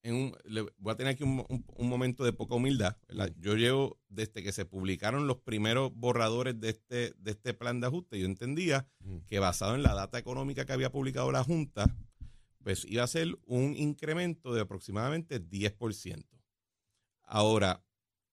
en 0.03 0.15
un- 0.15 0.37
le 0.45 0.63
voy 0.79 0.93
a 0.93 0.97
tener 0.97 1.13
aquí 1.15 1.25
un, 1.25 1.45
un- 1.49 1.65
un 1.67 1.89
momento 1.89 2.25
de 2.25 2.33
poca 2.33 2.55
humildad. 2.55 2.97
¿verdad? 3.09 3.33
Yo 3.39 3.55
llevo 3.57 3.99
desde 4.09 4.43
que 4.43 4.53
se 4.53 4.65
publicaron 4.65 5.27
los 5.27 5.39
primeros 5.39 5.93
borradores 5.95 6.59
de 6.61 6.71
este, 6.71 7.13
de 7.19 7.31
este 7.33 7.55
plan 7.55 7.81
de 7.81 7.87
ajuste, 7.89 8.19
yo 8.19 8.27
entendía 8.27 8.87
que 9.27 9.39
basado 9.39 9.75
en 9.75 9.83
la 9.83 9.95
data 9.95 10.19
económica 10.19 10.65
que 10.65 10.73
había 10.73 10.93
publicado 10.93 11.31
la 11.33 11.43
Junta, 11.45 11.95
pues 12.63 12.85
iba 12.85 13.03
a 13.03 13.07
ser 13.07 13.39
un 13.47 13.75
incremento 13.77 14.53
de 14.55 14.61
aproximadamente 14.63 15.41
10%. 15.41 16.25
Ahora, 17.23 17.85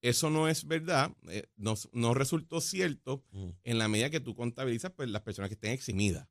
eso 0.01 0.29
no 0.29 0.47
es 0.47 0.65
verdad, 0.67 1.11
eh, 1.29 1.47
no, 1.55 1.73
no 1.91 2.13
resultó 2.13 2.61
cierto 2.61 3.23
en 3.63 3.77
la 3.77 3.87
medida 3.87 4.09
que 4.09 4.19
tú 4.19 4.35
contabilizas 4.35 4.91
pues, 4.91 5.09
las 5.09 5.21
personas 5.23 5.49
que 5.49 5.55
estén 5.55 5.71
eximidas. 5.71 6.27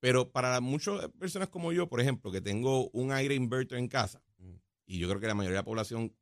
Pero 0.00 0.30
para 0.32 0.60
muchas 0.60 1.08
personas 1.18 1.48
como 1.48 1.72
yo, 1.72 1.88
por 1.88 2.00
ejemplo, 2.00 2.30
que 2.30 2.40
tengo 2.40 2.88
un 2.90 3.10
aire 3.12 3.34
inverter 3.34 3.78
en 3.78 3.88
casa. 3.88 4.22
Y 4.86 4.98
yo 4.98 5.08
creo 5.08 5.20
que 5.20 5.26
la 5.26 5.34
mayoría 5.34 5.56
de 5.56 5.60
la 5.60 5.64
población 5.64 6.16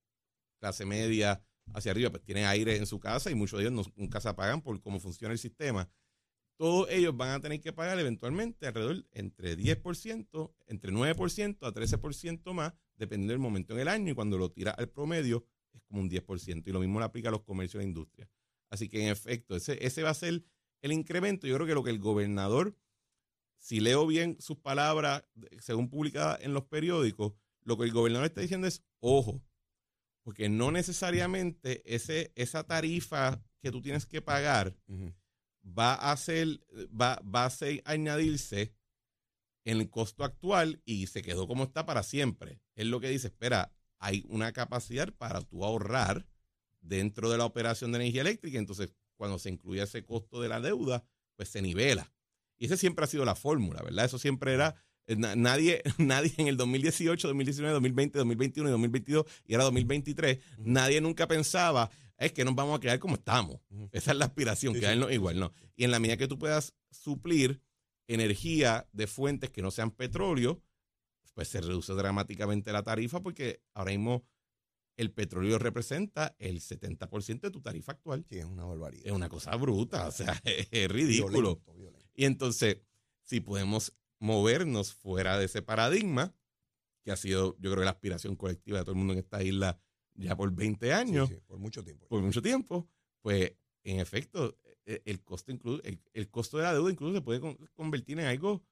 clase 0.60 0.84
media 0.86 1.44
hacia 1.74 1.90
arriba 1.92 2.10
pues 2.10 2.22
tiene 2.22 2.46
aire 2.46 2.76
en 2.76 2.86
su 2.86 3.00
casa 3.00 3.30
y 3.30 3.34
muchos 3.34 3.58
de 3.58 3.66
ellos 3.66 3.72
no- 3.86 3.92
nunca 3.96 4.20
se 4.20 4.28
apagan 4.28 4.62
por 4.62 4.80
cómo 4.80 5.00
funciona 5.00 5.32
el 5.32 5.38
sistema. 5.38 5.90
Todos 6.58 6.88
ellos 6.90 7.16
van 7.16 7.30
a 7.30 7.40
tener 7.40 7.60
que 7.60 7.72
pagar 7.72 7.98
eventualmente 7.98 8.66
alrededor 8.66 9.04
entre 9.12 9.56
10%, 9.56 10.54
entre 10.66 10.92
9% 10.92 11.66
a 11.66 11.72
13% 11.72 12.52
más, 12.52 12.74
dependiendo 12.96 13.32
del 13.32 13.40
momento 13.40 13.74
en 13.74 13.80
el 13.80 13.88
año 13.88 14.12
y 14.12 14.14
cuando 14.14 14.38
lo 14.38 14.50
tira 14.50 14.70
al 14.72 14.88
promedio 14.88 15.44
es 15.72 15.82
como 15.82 16.00
un 16.02 16.08
10%. 16.10 16.68
Y 16.68 16.72
lo 16.72 16.80
mismo 16.80 16.98
le 17.00 17.06
aplica 17.06 17.28
a 17.30 17.32
los 17.32 17.42
comercios 17.42 17.82
e 17.82 17.86
industria. 17.86 18.28
Así 18.70 18.88
que 18.88 19.02
en 19.02 19.08
efecto, 19.08 19.56
ese, 19.56 19.84
ese 19.84 20.02
va 20.02 20.10
a 20.10 20.14
ser 20.14 20.44
el 20.82 20.92
incremento. 20.92 21.46
Yo 21.46 21.54
creo 21.56 21.66
que 21.66 21.74
lo 21.74 21.82
que 21.82 21.90
el 21.90 21.98
gobernador, 21.98 22.76
si 23.58 23.80
leo 23.80 24.06
bien 24.06 24.36
sus 24.40 24.58
palabras, 24.58 25.24
según 25.60 25.88
publicadas 25.88 26.40
en 26.42 26.52
los 26.54 26.64
periódicos, 26.64 27.32
lo 27.64 27.76
que 27.76 27.84
el 27.84 27.92
gobernador 27.92 28.26
está 28.26 28.40
diciendo 28.40 28.66
es, 28.66 28.82
ojo, 29.00 29.42
porque 30.22 30.48
no 30.48 30.70
necesariamente 30.70 31.82
ese, 31.92 32.32
esa 32.36 32.64
tarifa 32.64 33.42
que 33.60 33.70
tú 33.70 33.82
tienes 33.82 34.06
que 34.06 34.22
pagar 34.22 34.76
va 35.64 35.94
a 35.94 36.16
ser, 36.16 36.60
va, 36.88 37.20
va 37.22 37.44
a 37.44 37.50
ser 37.50 37.82
añadirse 37.84 38.74
en 39.64 39.80
el 39.80 39.90
costo 39.90 40.24
actual 40.24 40.82
y 40.84 41.06
se 41.06 41.22
quedó 41.22 41.46
como 41.46 41.64
está 41.64 41.86
para 41.86 42.02
siempre. 42.02 42.60
Es 42.74 42.86
lo 42.86 43.00
que 43.00 43.08
dice, 43.08 43.28
espera, 43.28 43.72
hay 43.98 44.24
una 44.28 44.52
capacidad 44.52 45.12
para 45.12 45.40
tú 45.40 45.64
ahorrar 45.64 46.26
dentro 46.80 47.30
de 47.30 47.38
la 47.38 47.44
operación 47.44 47.92
de 47.92 47.98
energía 47.98 48.22
eléctrica, 48.22 48.58
entonces 48.58 48.92
cuando 49.16 49.38
se 49.38 49.50
incluye 49.50 49.82
ese 49.82 50.04
costo 50.04 50.40
de 50.40 50.48
la 50.48 50.60
deuda, 50.60 51.04
pues 51.36 51.48
se 51.48 51.62
nivela. 51.62 52.12
Y 52.58 52.66
esa 52.66 52.76
siempre 52.76 53.04
ha 53.04 53.08
sido 53.08 53.24
la 53.24 53.36
fórmula, 53.36 53.82
¿verdad? 53.82 54.04
Eso 54.04 54.18
siempre 54.18 54.52
era, 54.52 54.74
nadie, 55.08 55.82
nadie 55.98 56.32
en 56.38 56.48
el 56.48 56.56
2018, 56.56 57.28
2019, 57.28 57.72
2020, 57.74 58.18
2021 58.18 58.68
y 58.68 58.72
2022 58.72 59.24
y 59.46 59.54
ahora 59.54 59.64
2023, 59.64 60.38
nadie 60.58 61.00
nunca 61.00 61.26
pensaba, 61.28 61.90
es 62.18 62.32
que 62.32 62.44
nos 62.44 62.54
vamos 62.54 62.76
a 62.76 62.80
quedar 62.80 62.98
como 62.98 63.14
estamos. 63.14 63.60
Esa 63.90 64.12
es 64.12 64.16
la 64.16 64.26
aspiración, 64.26 64.74
Sí, 64.74 64.78
sí. 64.78 64.80
quedarnos 64.82 65.12
igual, 65.12 65.38
¿no? 65.40 65.52
Y 65.76 65.84
en 65.84 65.90
la 65.90 65.98
medida 65.98 66.16
que 66.16 66.28
tú 66.28 66.38
puedas 66.38 66.74
suplir 66.90 67.60
energía 68.06 68.86
de 68.92 69.06
fuentes 69.06 69.50
que 69.50 69.62
no 69.62 69.70
sean 69.70 69.90
petróleo, 69.90 70.62
pues 71.34 71.48
se 71.48 71.60
reduce 71.60 71.92
dramáticamente 71.94 72.72
la 72.72 72.82
tarifa 72.82 73.20
porque 73.20 73.62
ahora 73.74 73.92
mismo 73.92 74.24
el 74.98 75.10
petróleo 75.10 75.58
representa 75.58 76.36
el 76.38 76.60
70% 76.60 77.40
de 77.40 77.50
tu 77.50 77.62
tarifa 77.62 77.92
actual. 77.92 78.24
Sí, 78.28 78.38
es 78.38 78.44
una 78.44 78.64
barbaridad. 78.66 79.06
Es 79.06 79.12
una 79.12 79.28
cosa 79.30 79.56
bruta, 79.56 80.06
o 80.08 80.12
sea, 80.12 80.38
es, 80.44 80.68
es 80.70 80.90
ridículo. 80.90 81.56
Violento, 81.56 81.74
violento. 81.74 82.06
Y 82.14 82.26
entonces, 82.26 82.76
si 83.22 83.40
podemos 83.40 83.94
movernos 84.22 84.94
fuera 84.94 85.36
de 85.38 85.46
ese 85.46 85.62
paradigma, 85.62 86.32
que 87.04 87.10
ha 87.10 87.16
sido, 87.16 87.56
yo 87.58 87.70
creo 87.70 87.78
que 87.80 87.84
la 87.84 87.90
aspiración 87.90 88.36
colectiva 88.36 88.78
de 88.78 88.84
todo 88.84 88.92
el 88.92 88.98
mundo 88.98 89.12
en 89.14 89.18
esta 89.18 89.42
isla 89.42 89.78
ya 90.14 90.36
por 90.36 90.52
20 90.52 90.92
años, 90.92 91.28
Sí, 91.28 91.34
sí, 91.34 91.40
por 91.46 91.58
mucho 91.58 91.82
tiempo. 91.82 92.06
por 92.06 92.22
mucho 92.22 92.40
tiempo, 92.40 92.88
pues 93.20 93.52
en 93.82 93.98
efecto, 93.98 94.56
e- 94.86 95.02
el 95.06 95.22
costo, 95.24 95.52
inclu- 95.52 95.80
el, 95.84 96.00
el 96.12 96.30
costo 96.30 96.58
de 96.58 96.62
la 96.62 96.72
deuda 96.72 96.92
incluso 96.92 97.14
se 97.14 97.20
puede 97.20 97.40
con- 97.40 97.56
convertir 97.74 98.20
en 98.20 98.26
algo 98.26 98.64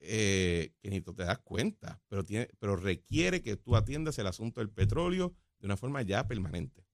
eh, 0.00 0.72
que 0.80 0.90
ni 0.90 1.00
tú 1.00 1.14
te 1.14 1.24
das 1.24 1.38
cuenta, 1.40 2.02
pero, 2.08 2.24
tiene, 2.24 2.48
pero 2.58 2.76
requiere 2.76 3.42
que 3.42 3.56
tú 3.56 3.76
atiendas 3.76 4.18
el 4.18 4.26
asunto 4.26 4.60
del 4.60 4.70
petróleo 4.70 5.34
de 5.58 5.66
una 5.66 5.76
forma 5.76 6.02
ya 6.02 6.26
permanente. 6.26 6.86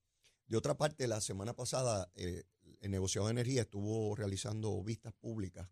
De 0.46 0.56
otra 0.56 0.76
parte, 0.76 1.06
la 1.08 1.20
semana 1.20 1.54
pasada 1.54 2.10
eh, 2.14 2.44
el 2.80 2.90
negociado 2.90 3.26
de 3.26 3.32
energía 3.32 3.62
estuvo 3.62 4.14
realizando 4.14 4.82
vistas 4.84 5.12
públicas 5.14 5.68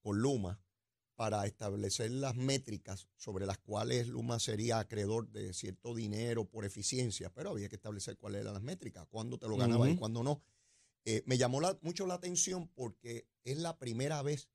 con 0.00 0.18
Luma 0.20 0.60
para 1.18 1.44
establecer 1.46 2.12
las 2.12 2.36
métricas 2.36 3.08
sobre 3.16 3.44
las 3.44 3.58
cuales 3.58 4.06
Luma 4.06 4.38
sería 4.38 4.78
acreedor 4.78 5.28
de 5.32 5.52
cierto 5.52 5.92
dinero 5.92 6.44
por 6.48 6.64
eficiencia, 6.64 7.28
pero 7.34 7.50
había 7.50 7.68
que 7.68 7.74
establecer 7.74 8.16
cuáles 8.16 8.42
eran 8.42 8.54
las 8.54 8.62
métricas, 8.62 9.04
cuándo 9.10 9.36
te 9.36 9.48
lo 9.48 9.56
ganabas 9.56 9.88
y 9.88 9.92
Ujú. 9.92 9.98
cuándo 9.98 10.22
no. 10.22 10.40
Eh, 11.04 11.24
me 11.26 11.36
llamó 11.36 11.60
la- 11.60 11.76
mucho 11.82 12.06
la 12.06 12.14
atención 12.14 12.68
porque 12.68 13.26
es 13.42 13.58
la 13.58 13.76
primera 13.80 14.22
vez 14.22 14.48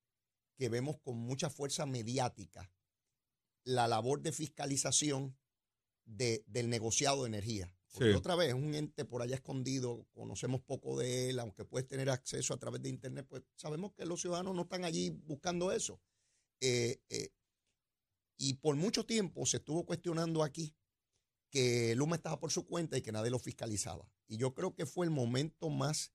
que 0.55 0.69
vemos 0.69 0.97
con 1.01 1.17
mucha 1.17 1.49
fuerza 1.49 1.85
mediática 1.85 2.71
la 3.65 3.89
labor 3.89 4.21
de 4.21 4.31
fiscalización 4.31 5.35
de- 6.05 6.45
del 6.47 6.69
negociado 6.69 7.23
de 7.23 7.27
energía. 7.27 7.75
Porque 7.91 8.11
Sí. 8.11 8.15
otra 8.17 8.35
vez 8.35 8.47
es 8.49 8.53
un 8.55 8.73
ente 8.73 9.03
por 9.03 9.21
allá 9.21 9.35
escondido, 9.35 10.07
conocemos 10.13 10.61
poco 10.61 10.97
de 10.97 11.29
él, 11.29 11.39
aunque 11.39 11.65
puedes 11.65 11.89
tener 11.89 12.09
acceso 12.09 12.53
a 12.53 12.57
través 12.57 12.81
de 12.81 12.87
Internet, 12.87 13.25
pues 13.29 13.43
sabemos 13.55 13.91
que 13.91 14.05
los 14.05 14.21
ciudadanos 14.21 14.55
no 14.55 14.61
están 14.61 14.85
allí 14.85 15.09
buscando 15.09 15.73
eso. 15.73 15.99
Eh, 16.65 17.01
eh, 17.09 17.29
y 18.37 18.53
por 18.53 18.77
mucho 18.77 19.05
tiempo 19.05 19.45
se 19.45 19.57
estuvo 19.57 19.85
cuestionando 19.85 20.43
aquí 20.43 20.73
que 21.49 21.93
Luma 21.95 22.15
estaba 22.15 22.39
por 22.39 22.51
su 22.51 22.65
cuenta 22.65 22.97
y 22.97 23.01
que 23.01 23.11
nadie 23.11 23.29
lo 23.29 23.37
fiscalizaba. 23.37 24.09
Y 24.27 24.37
yo 24.37 24.53
creo 24.53 24.73
que 24.73 24.85
fue 24.85 25.05
el 25.05 25.11
momento 25.11 25.69
más 25.69 26.13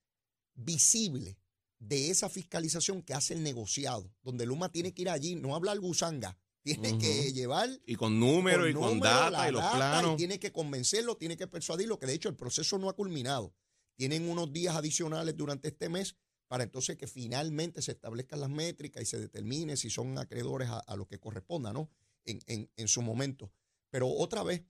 visible 0.54 1.38
de 1.78 2.08
esa 2.08 2.30
fiscalización 2.30 3.02
que 3.02 3.12
hace 3.12 3.34
el 3.34 3.42
negociado, 3.42 4.10
donde 4.22 4.46
Luma 4.46 4.72
tiene 4.72 4.94
que 4.94 5.02
ir 5.02 5.10
allí, 5.10 5.36
no 5.36 5.54
hablar 5.54 5.78
gusanga, 5.80 6.38
tiene 6.62 6.96
que 6.98 7.32
llevar 7.34 7.68
Y 7.84 7.96
con 7.96 8.18
números 8.18 8.70
y 8.70 8.72
con 8.72 9.00
data 9.00 9.48
y 9.48 9.52
los 9.52 9.62
data, 9.62 9.76
planos. 9.76 10.14
y 10.14 10.16
tiene 10.16 10.40
que 10.40 10.50
convencerlo, 10.50 11.18
tiene 11.18 11.36
que 11.36 11.46
persuadirlo, 11.46 11.98
que 11.98 12.06
de 12.06 12.14
hecho 12.14 12.30
el 12.30 12.36
proceso 12.36 12.78
no 12.78 12.88
ha 12.88 12.96
culminado. 12.96 13.54
Tienen 13.96 14.28
unos 14.28 14.50
días 14.50 14.74
adicionales 14.76 15.36
durante 15.36 15.68
este 15.68 15.90
mes 15.90 16.16
para 16.48 16.64
entonces 16.64 16.96
que 16.96 17.06
finalmente 17.06 17.82
se 17.82 17.92
establezcan 17.92 18.40
las 18.40 18.50
métricas 18.50 19.02
y 19.02 19.06
se 19.06 19.18
determine 19.20 19.76
si 19.76 19.90
son 19.90 20.18
acreedores 20.18 20.68
a, 20.68 20.78
a 20.80 20.96
lo 20.96 21.06
que 21.06 21.20
corresponda, 21.20 21.72
¿no? 21.72 21.90
En, 22.24 22.40
en- 22.46 22.70
en 22.76 22.88
su 22.88 23.02
momento. 23.02 23.52
Pero 23.90 24.08
otra 24.08 24.42
vez, 24.42 24.64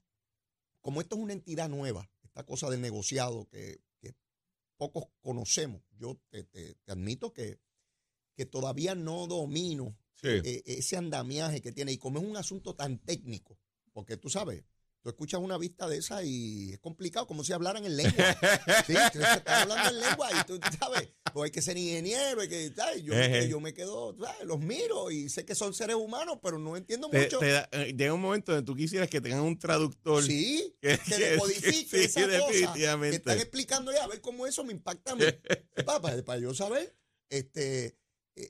como 0.81 1.01
esto 1.01 1.15
es 1.15 1.21
una 1.21 1.33
entidad 1.33 1.69
nueva, 1.69 2.09
esta 2.23 2.45
cosa 2.45 2.69
del 2.69 2.81
negociado 2.81 3.47
que, 3.47 3.81
que 3.99 4.13
pocos 4.77 5.05
conocemos, 5.21 5.81
yo 5.97 6.19
te, 6.29 6.43
te- 6.43 6.75
te 6.75 6.91
admito 6.91 7.33
que, 7.33 7.59
que 8.35 8.45
todavía 8.45 8.95
no 8.95 9.27
domino 9.27 9.97
Sí. 10.21 10.27
eh, 10.43 10.63
ese 10.65 10.97
andamiaje 10.97 11.61
que 11.61 11.71
tiene. 11.71 11.93
Y 11.93 11.97
como 11.97 12.19
es 12.19 12.25
un 12.25 12.35
asunto 12.35 12.75
tan 12.75 12.99
técnico, 12.99 13.57
porque 13.93 14.17
tú 14.17 14.29
sabes, 14.29 14.65
tú 15.01 15.09
escuchas 15.09 15.39
una 15.39 15.57
vista 15.57 15.87
de 15.87 15.97
esa 15.97 16.23
y 16.23 16.71
es 16.73 16.79
complicado, 16.79 17.25
como 17.27 17.43
si 17.43 17.53
hablaran 17.53 17.85
en 17.85 17.95
lengua. 17.97 18.13
Sí, 18.87 18.93
tú 19.13 19.19
estás 19.19 19.61
hablando 19.63 19.89
en 19.89 19.99
lengua 20.01 20.29
y 20.31 20.45
tú 20.45 20.59
sabes, 20.79 21.09
pues 21.33 21.45
hay 21.45 21.51
que 21.51 21.61
ser 21.61 21.77
ingeniero, 21.77 22.41
hay 22.41 22.49
que, 22.49 22.71
¿sabes? 22.75 23.03
Yo, 23.03 23.13
me, 23.13 23.47
yo 23.47 23.59
me 23.59 23.73
quedo, 23.73 24.15
¿sabes? 24.19 24.45
los 24.45 24.59
miro 24.59 25.11
y 25.11 25.29
sé 25.29 25.45
que 25.45 25.55
son 25.55 25.73
seres 25.73 25.95
humanos, 25.95 26.39
pero 26.41 26.57
no 26.59 26.75
entiendo 26.75 27.09
Te- 27.09 27.23
mucho. 27.23 27.39
te 27.39 27.51
da- 27.51 27.69
eh, 27.71 27.93
llega 27.97 28.13
un 28.13 28.21
momento 28.21 28.51
donde 28.51 28.65
tú 28.65 28.75
quisieras 28.75 29.09
que 29.09 29.21
tengan 29.21 29.41
un 29.41 29.57
traductor. 29.59 30.23
Sí, 30.23 30.75
que- 30.81 30.97
que 30.97 31.15
que- 31.15 31.29
decodifique 31.31 31.89
sí, 31.97 32.03
esa 32.05 32.21
cosa 32.21 32.47
que 32.47 32.53
definitivamente. 32.53 33.17
están 33.17 33.37
explicando 33.39 33.91
ya, 33.93 34.03
a 34.03 34.07
ver 34.07 34.21
cómo 34.21 34.47
eso 34.47 34.63
me 34.63 34.73
impacta 34.73 35.11
a 35.11 35.15
mí. 35.15 35.23
para, 35.85 36.23
para- 36.23 36.39
yo 36.39 36.53
saber, 36.53 36.95
este, 37.29 37.95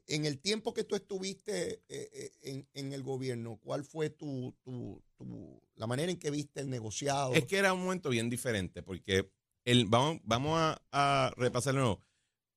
en 0.07 0.25
el 0.25 0.39
tiempo 0.39 0.73
que 0.73 0.83
tú 0.83 0.95
estuviste 0.95 1.83
eh, 1.87 2.09
eh, 2.13 2.31
en, 2.43 2.67
en 2.73 2.93
el 2.93 3.03
gobierno, 3.03 3.57
¿cuál 3.61 3.83
fue 3.83 4.09
tu, 4.09 4.55
tu, 4.63 5.03
tu- 5.17 5.61
la 5.75 5.87
manera 5.87 6.11
en 6.11 6.19
que 6.19 6.29
viste 6.31 6.59
el 6.61 6.69
negociado? 6.69 7.33
Es 7.33 7.45
que 7.45 7.57
era 7.57 7.73
un 7.73 7.81
momento 7.83 8.09
bien 8.09 8.29
diferente, 8.29 8.83
porque 8.83 9.31
el, 9.65 9.85
vamos, 9.87 10.19
vamos 10.23 10.57
a, 10.59 10.81
a 10.91 11.31
repasarlo. 11.37 11.79
de 11.79 11.85
nuevo. 11.85 12.05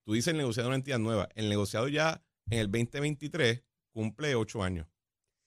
Tú 0.05 0.15
dices 0.15 0.29
el 0.33 0.37
negociado 0.39 0.67
de 0.67 0.71
una 0.71 0.77
entidad 0.77 0.99
nueva. 0.99 1.29
El 1.35 1.49
negociado 1.49 1.89
ya 1.89 2.25
en 2.51 2.59
el 2.59 2.67
2023 2.71 3.63
cumple 3.93 4.35
ocho 4.35 4.63
años. 4.63 4.87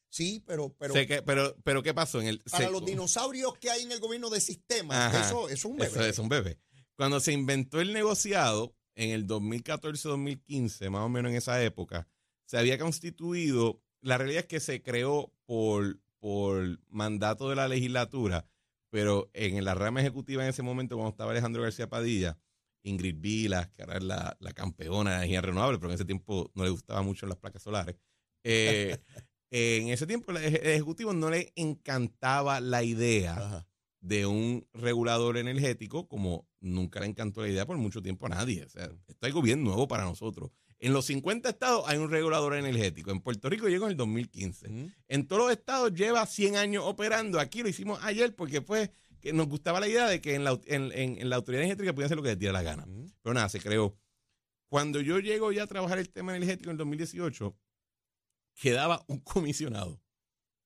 sí, 0.09 0.41
pero, 0.47 0.69
pero 0.77 0.93
que- 0.93 1.21
pero, 1.23 1.55
pero 1.63 1.83
¿qué 1.83 1.93
pasó? 1.93 2.21
En 2.21 2.27
el, 2.27 2.39
para 2.49 2.65
se- 2.65 2.71
los 2.71 2.85
dinosaurios 2.85 3.57
que 3.57 3.69
hay 3.69 3.83
en 3.83 3.91
el 3.91 3.99
gobierno 3.99 4.29
de 4.29 4.39
sistemas, 4.39 4.97
Ajá. 5.13 5.27
eso, 5.27 5.49
eso 5.49 5.53
es 5.53 5.65
un 5.65 5.81
Eso 5.81 5.95
bebé. 5.99 6.09
es 6.09 6.19
un 6.19 6.29
bebé. 6.29 6.59
Cuando 6.95 7.19
se 7.19 7.33
inventó 7.33 7.81
el 7.81 7.91
negociado, 7.91 8.73
en 8.95 9.11
el 9.11 9.27
2014-2015, 9.27 10.89
más 10.89 11.01
o 11.01 11.09
menos 11.09 11.31
en 11.31 11.37
esa 11.37 11.61
época, 11.63 12.07
se 12.45 12.57
había 12.57 12.77
constituido, 12.77 13.81
la 14.01 14.17
realidad 14.17 14.41
es 14.41 14.47
que 14.47 14.59
se 14.59 14.81
creó 14.81 15.31
por, 15.45 15.99
por 16.19 16.79
mandato 16.89 17.49
de 17.49 17.55
la 17.55 17.67
legislatura, 17.67 18.47
pero 18.91 19.29
en 19.33 19.63
la 19.65 19.73
rama 19.75 20.01
ejecutiva 20.01 20.43
en 20.43 20.49
ese 20.49 20.61
momento, 20.63 20.95
cuando 20.95 21.11
estaba 21.11 21.31
Alejandro 21.31 21.63
García 21.63 21.89
Padilla, 21.89 22.37
Ingrid 22.83 23.15
Vilas, 23.19 23.69
que 23.69 23.81
ahora 23.81 23.97
es 23.97 24.03
la, 24.03 24.37
la 24.39 24.53
campeona 24.53 25.11
de 25.11 25.17
energía 25.17 25.41
renovable, 25.41 25.79
pero 25.79 25.89
en 25.89 25.95
ese 25.95 26.05
tiempo 26.05 26.51
no 26.53 26.63
le 26.63 26.69
gustaban 26.69 27.03
mucho 27.05 27.25
las 27.25 27.37
placas 27.37 27.63
solares. 27.63 27.95
eh, 28.43 28.97
en 29.51 29.89
ese 29.89 30.05
tiempo 30.07 30.31
el 30.31 30.37
eje- 30.37 30.61
el 30.61 30.69
ejecutivo 30.71 31.13
no 31.13 31.29
le 31.29 31.51
encantaba 31.55 32.59
la 32.61 32.83
idea 32.83 33.33
Ajá. 33.37 33.67
De 34.05 34.25
un 34.27 34.67
regulador 34.73 35.35
energético 35.37 36.07
como 36.07 36.47
nunca 36.59 36.99
le 36.99 37.07
encantó 37.07 37.41
la 37.41 37.47
idea 37.49 37.65
por 37.65 37.77
mucho 37.77 38.01
tiempo 38.03 38.27
a 38.27 38.29
nadie. 38.29 38.63
O 38.63 38.69
sea, 38.69 38.83
esto 38.85 39.01
es 39.09 39.23
algo 39.23 39.41
bien 39.41 39.63
nuevo 39.63 39.87
para 39.87 40.03
nosotros. 40.03 40.51
En 40.77 40.93
los 40.93 41.05
50 41.05 41.49
estados 41.49 41.83
hay 41.87 41.97
un 41.97 42.11
regulador 42.11 42.53
energético. 42.55 43.09
En 43.11 43.19
Puerto 43.21 43.49
Rico 43.49 43.67
llegó 43.67 43.85
en 43.85 43.91
el 43.91 43.97
2015. 43.97 44.67
Ujú. 44.69 44.91
En 45.07 45.25
todos 45.27 45.43
los 45.43 45.51
estados 45.51 45.91
lleva 45.93 46.25
100 46.27 46.55
años 46.55 46.83
operando. 46.85 47.39
Aquí 47.39 47.63
lo 47.63 47.69
hicimos 47.69 47.97
ayer 48.03 48.35
porque 48.35 48.61
pues 48.61 48.91
que 49.21 49.33
nos 49.33 49.47
gustaba 49.47 49.79
la 49.79 49.87
idea 49.87 50.07
de 50.07 50.21
que 50.21 50.35
en 50.35 50.43
la, 50.43 50.59
en, 50.67 50.91
en- 50.91 51.17
en 51.17 51.29
la 51.29 51.37
autoridad 51.37 51.63
energética 51.63 51.93
podían 51.93 52.05
hacer 52.05 52.17
lo 52.17 52.23
que 52.23 52.29
les 52.29 52.37
diera 52.39 52.53
la 52.53 52.61
gana. 52.61 52.85
Pero 53.23 53.33
nada, 53.33 53.49
se 53.49 53.59
creó. 53.59 53.97
Cuando 54.69 55.01
yo 55.01 55.19
llego 55.19 55.51
ya 55.51 55.63
a 55.63 55.67
trabajar 55.67 55.97
el 55.97 56.09
tema 56.11 56.35
energético 56.35 56.69
en 56.69 56.73
el 56.73 56.77
2018, 56.77 57.57
quedaba 58.53 59.03
un 59.07 59.19
comisionado. 59.19 59.99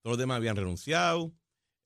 Todos 0.02 0.12
los 0.16 0.18
demás 0.18 0.36
habían 0.36 0.56
renunciado. 0.56 1.32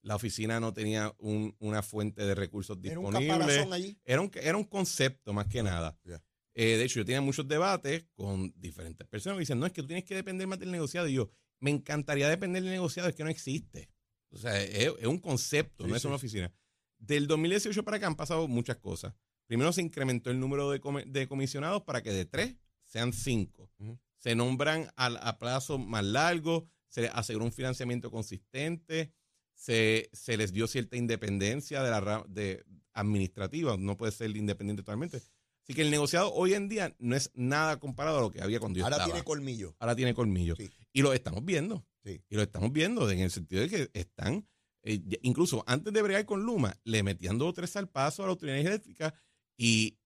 La 0.04 0.16
oficina 0.16 0.60
no 0.60 0.72
tenía 0.74 1.14
un- 1.18 1.56
una 1.58 1.82
fuente 1.82 2.24
de 2.24 2.34
recursos 2.34 2.78
Era 2.82 2.98
un 2.98 3.06
disponible. 3.06 3.38
caparazón 3.38 3.72
allí. 3.72 3.98
Era 4.04 4.20
un, 4.20 4.30
era 4.34 4.56
un 4.56 4.64
concepto 4.64 5.32
más 5.32 5.46
que 5.46 5.62
nada. 5.62 5.98
ya. 6.04 6.22
Eh, 6.54 6.76
de 6.76 6.84
hecho, 6.84 7.00
yo 7.00 7.04
tenía 7.04 7.20
muchos 7.20 7.48
debates 7.48 8.04
con 8.14 8.52
diferentes 8.56 9.06
personas 9.08 9.36
que 9.36 9.40
dicen, 9.40 9.58
no, 9.58 9.66
es 9.66 9.72
que 9.72 9.82
tú 9.82 9.88
tienes 9.88 10.04
que 10.04 10.14
depender 10.14 10.46
más 10.46 10.58
del 10.60 10.70
negociado. 10.70 11.08
Y 11.08 11.14
yo, 11.14 11.30
me 11.58 11.70
encantaría 11.70 12.28
depender 12.28 12.62
del 12.62 12.70
negociado, 12.72 13.08
es 13.08 13.14
que 13.16 13.24
no 13.24 13.30
existe. 13.30 13.90
O 14.30 14.36
sea, 14.38 14.60
es, 14.62 14.92
es 15.00 15.06
un 15.06 15.18
concepto, 15.18 15.84
Sí, 15.84 15.90
no 15.90 15.96
es 15.96 16.02
sí. 16.02 16.06
una 16.08 16.16
oficina. 16.16 16.52
Del 16.98 17.26
2018 17.26 17.82
para 17.84 17.96
acá 17.96 18.06
han 18.06 18.14
pasado 18.14 18.46
muchas 18.46 18.76
cosas. 18.76 19.14
Primero 19.46 19.72
se 19.72 19.82
incrementó 19.82 20.30
el 20.30 20.38
número 20.40 20.70
de, 20.70 20.80
de 21.06 21.26
comisionados 21.28 21.82
para 21.82 22.02
que 22.02 22.12
de 22.12 22.24
tres 22.24 22.56
sean 22.84 23.12
cinco. 23.12 23.70
Se 24.18 24.34
nombran 24.34 24.90
a, 24.96 25.06
a 25.06 25.38
plazo 25.38 25.76
más 25.78 26.04
largo, 26.04 26.66
se 26.88 27.02
les 27.02 27.10
aseguró 27.14 27.44
un 27.44 27.52
financiamiento 27.52 28.10
consistente, 28.10 29.12
se, 29.54 30.10
se 30.12 30.36
les 30.36 30.52
dio 30.52 30.66
cierta 30.66 30.96
independencia 30.96 31.82
de 31.82 31.90
la 31.90 32.24
de 32.28 32.64
administrativa, 32.92 33.76
no 33.76 33.96
puede 33.96 34.12
ser 34.12 34.36
independiente 34.36 34.82
totalmente. 34.82 35.16
Así 35.62 35.72
que 35.74 35.82
el 35.82 35.90
negociado 35.90 36.32
hoy 36.32 36.54
en 36.54 36.68
día 36.68 36.94
no 36.98 37.16
es 37.16 37.30
nada 37.34 37.78
comparado 37.80 38.18
a 38.18 38.20
lo 38.20 38.30
que 38.30 38.42
había 38.42 38.60
cuando 38.60 38.78
yo 38.78 38.84
Ahora 38.84 38.96
estaba. 38.96 39.12
tiene 39.12 39.24
colmillo. 39.24 39.74
Ahora 39.78 39.96
tiene 39.96 40.12
colmillo. 40.14 40.54
Sí. 40.56 40.70
Y 40.92 41.02
lo 41.02 41.12
estamos 41.12 41.44
viendo. 41.44 41.86
Sí. 42.04 42.22
Y 42.28 42.36
lo 42.36 42.42
estamos 42.42 42.70
viendo 42.72 43.10
en 43.10 43.20
el 43.20 43.30
sentido 43.30 43.62
de 43.62 43.68
que 43.70 43.90
están, 43.94 44.46
eh, 44.82 45.00
incluso 45.22 45.64
antes 45.66 45.92
de 45.92 46.02
bregar 46.02 46.26
con 46.26 46.42
Luma, 46.44 46.78
le 46.84 47.02
metían 47.02 47.38
dos 47.38 47.48
o 47.48 47.52
tres 47.54 47.74
al 47.76 47.88
paso 47.88 48.22
a 48.22 48.26
la 48.26 48.32
autoridad 48.32 48.58
eléctrica 48.58 49.14
y 49.56 49.96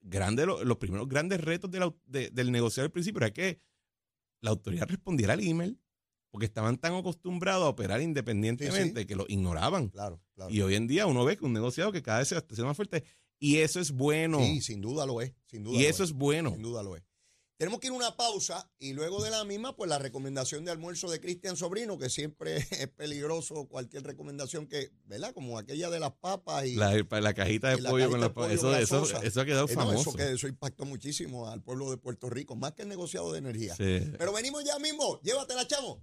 grande, 0.00 0.46
lo- 0.46 0.64
los 0.64 0.78
primeros 0.78 1.06
grandes 1.08 1.40
retos 1.42 1.70
de 1.70 1.80
la- 1.80 1.94
de- 2.06 2.30
del 2.30 2.50
negociado 2.50 2.86
al 2.86 2.92
principio 2.92 3.18
era 3.18 3.32
que 3.32 3.60
la 4.40 4.50
autoridad 4.50 4.88
respondiera 4.88 5.34
al 5.34 5.40
email 5.46 5.78
porque 6.34 6.46
estaban 6.46 6.78
tan 6.78 6.94
acostumbrados 6.94 7.64
a 7.64 7.68
operar 7.68 8.02
independientemente 8.02 9.06
que 9.06 9.14
lo 9.14 9.24
ignoraban. 9.28 9.88
Claro, 9.88 10.20
claro. 10.34 10.52
Y 10.52 10.62
hoy 10.62 10.74
en 10.74 10.88
día 10.88 11.06
uno 11.06 11.24
ve 11.24 11.36
que 11.36 11.44
un 11.44 11.52
negociado 11.52 11.92
que 11.92 12.02
cada 12.02 12.18
vez 12.18 12.26
se 12.26 12.34
está 12.36 12.54
haciendo 12.54 12.66
más 12.66 12.76
fuerte 12.76 13.04
y 13.38 13.58
eso 13.58 13.78
es 13.78 13.92
bueno. 13.92 14.40
Sí, 14.40 14.60
sin 14.60 14.80
duda 14.80 15.06
lo 15.06 15.20
es. 15.20 15.32
Sin 15.46 15.62
duda 15.62 15.78
y 15.78 15.84
eso 15.84 16.02
es 16.02 16.10
bueno. 16.10 16.50
Sin 16.50 16.62
duda 16.62 16.82
lo 16.82 16.96
es. 16.96 17.04
Tenemos 17.56 17.78
que 17.78 17.86
ir 17.86 17.92
a 17.92 17.96
una 17.96 18.16
pausa 18.16 18.68
y 18.80 18.94
luego 18.94 19.22
de 19.22 19.30
la 19.30 19.44
misma, 19.44 19.76
pues 19.76 19.88
la 19.88 20.00
recomendación 20.00 20.64
de 20.64 20.72
almuerzo 20.72 21.08
de 21.08 21.20
Cristian 21.20 21.56
Sobrino, 21.56 21.98
que 21.98 22.10
siempre 22.10 22.56
es 22.72 22.88
peligroso 22.88 23.68
cualquier 23.68 24.02
recomendación 24.02 24.66
que, 24.66 24.90
¿verdad? 25.04 25.32
Como 25.34 25.56
aquella 25.56 25.88
de 25.88 26.00
las 26.00 26.14
papas 26.14 26.66
y... 26.66 26.74
La, 26.74 26.94
la 26.94 27.32
cajita 27.32 27.76
de 27.76 27.80
la 27.80 27.90
pollo 27.90 28.10
cajita 28.10 28.10
con 28.10 28.20
de 28.20 28.26
la 28.26 28.34
pollo 28.34 28.76
eso, 28.76 29.04
eso, 29.22 29.40
ha 29.40 29.44
quedado 29.44 29.68
Eh, 29.68 29.74
no, 29.76 29.82
famoso. 29.82 30.10
eso, 30.10 30.16
que 30.16 30.32
eso 30.32 30.48
impactó 30.48 30.84
muchísimo 30.84 31.48
al 31.48 31.62
pueblo 31.62 31.92
de 31.92 31.96
Puerto 31.96 32.28
Rico, 32.28 32.56
más 32.56 32.72
que 32.72 32.82
el 32.82 32.88
negociado 32.88 33.30
de 33.30 33.38
energía. 33.38 33.76
Sí. 33.76 34.00
Pero 34.18 34.32
venimos 34.32 34.64
ya 34.64 34.80
mismo, 34.80 35.20
llévatela, 35.22 35.64
chamo. 35.68 36.02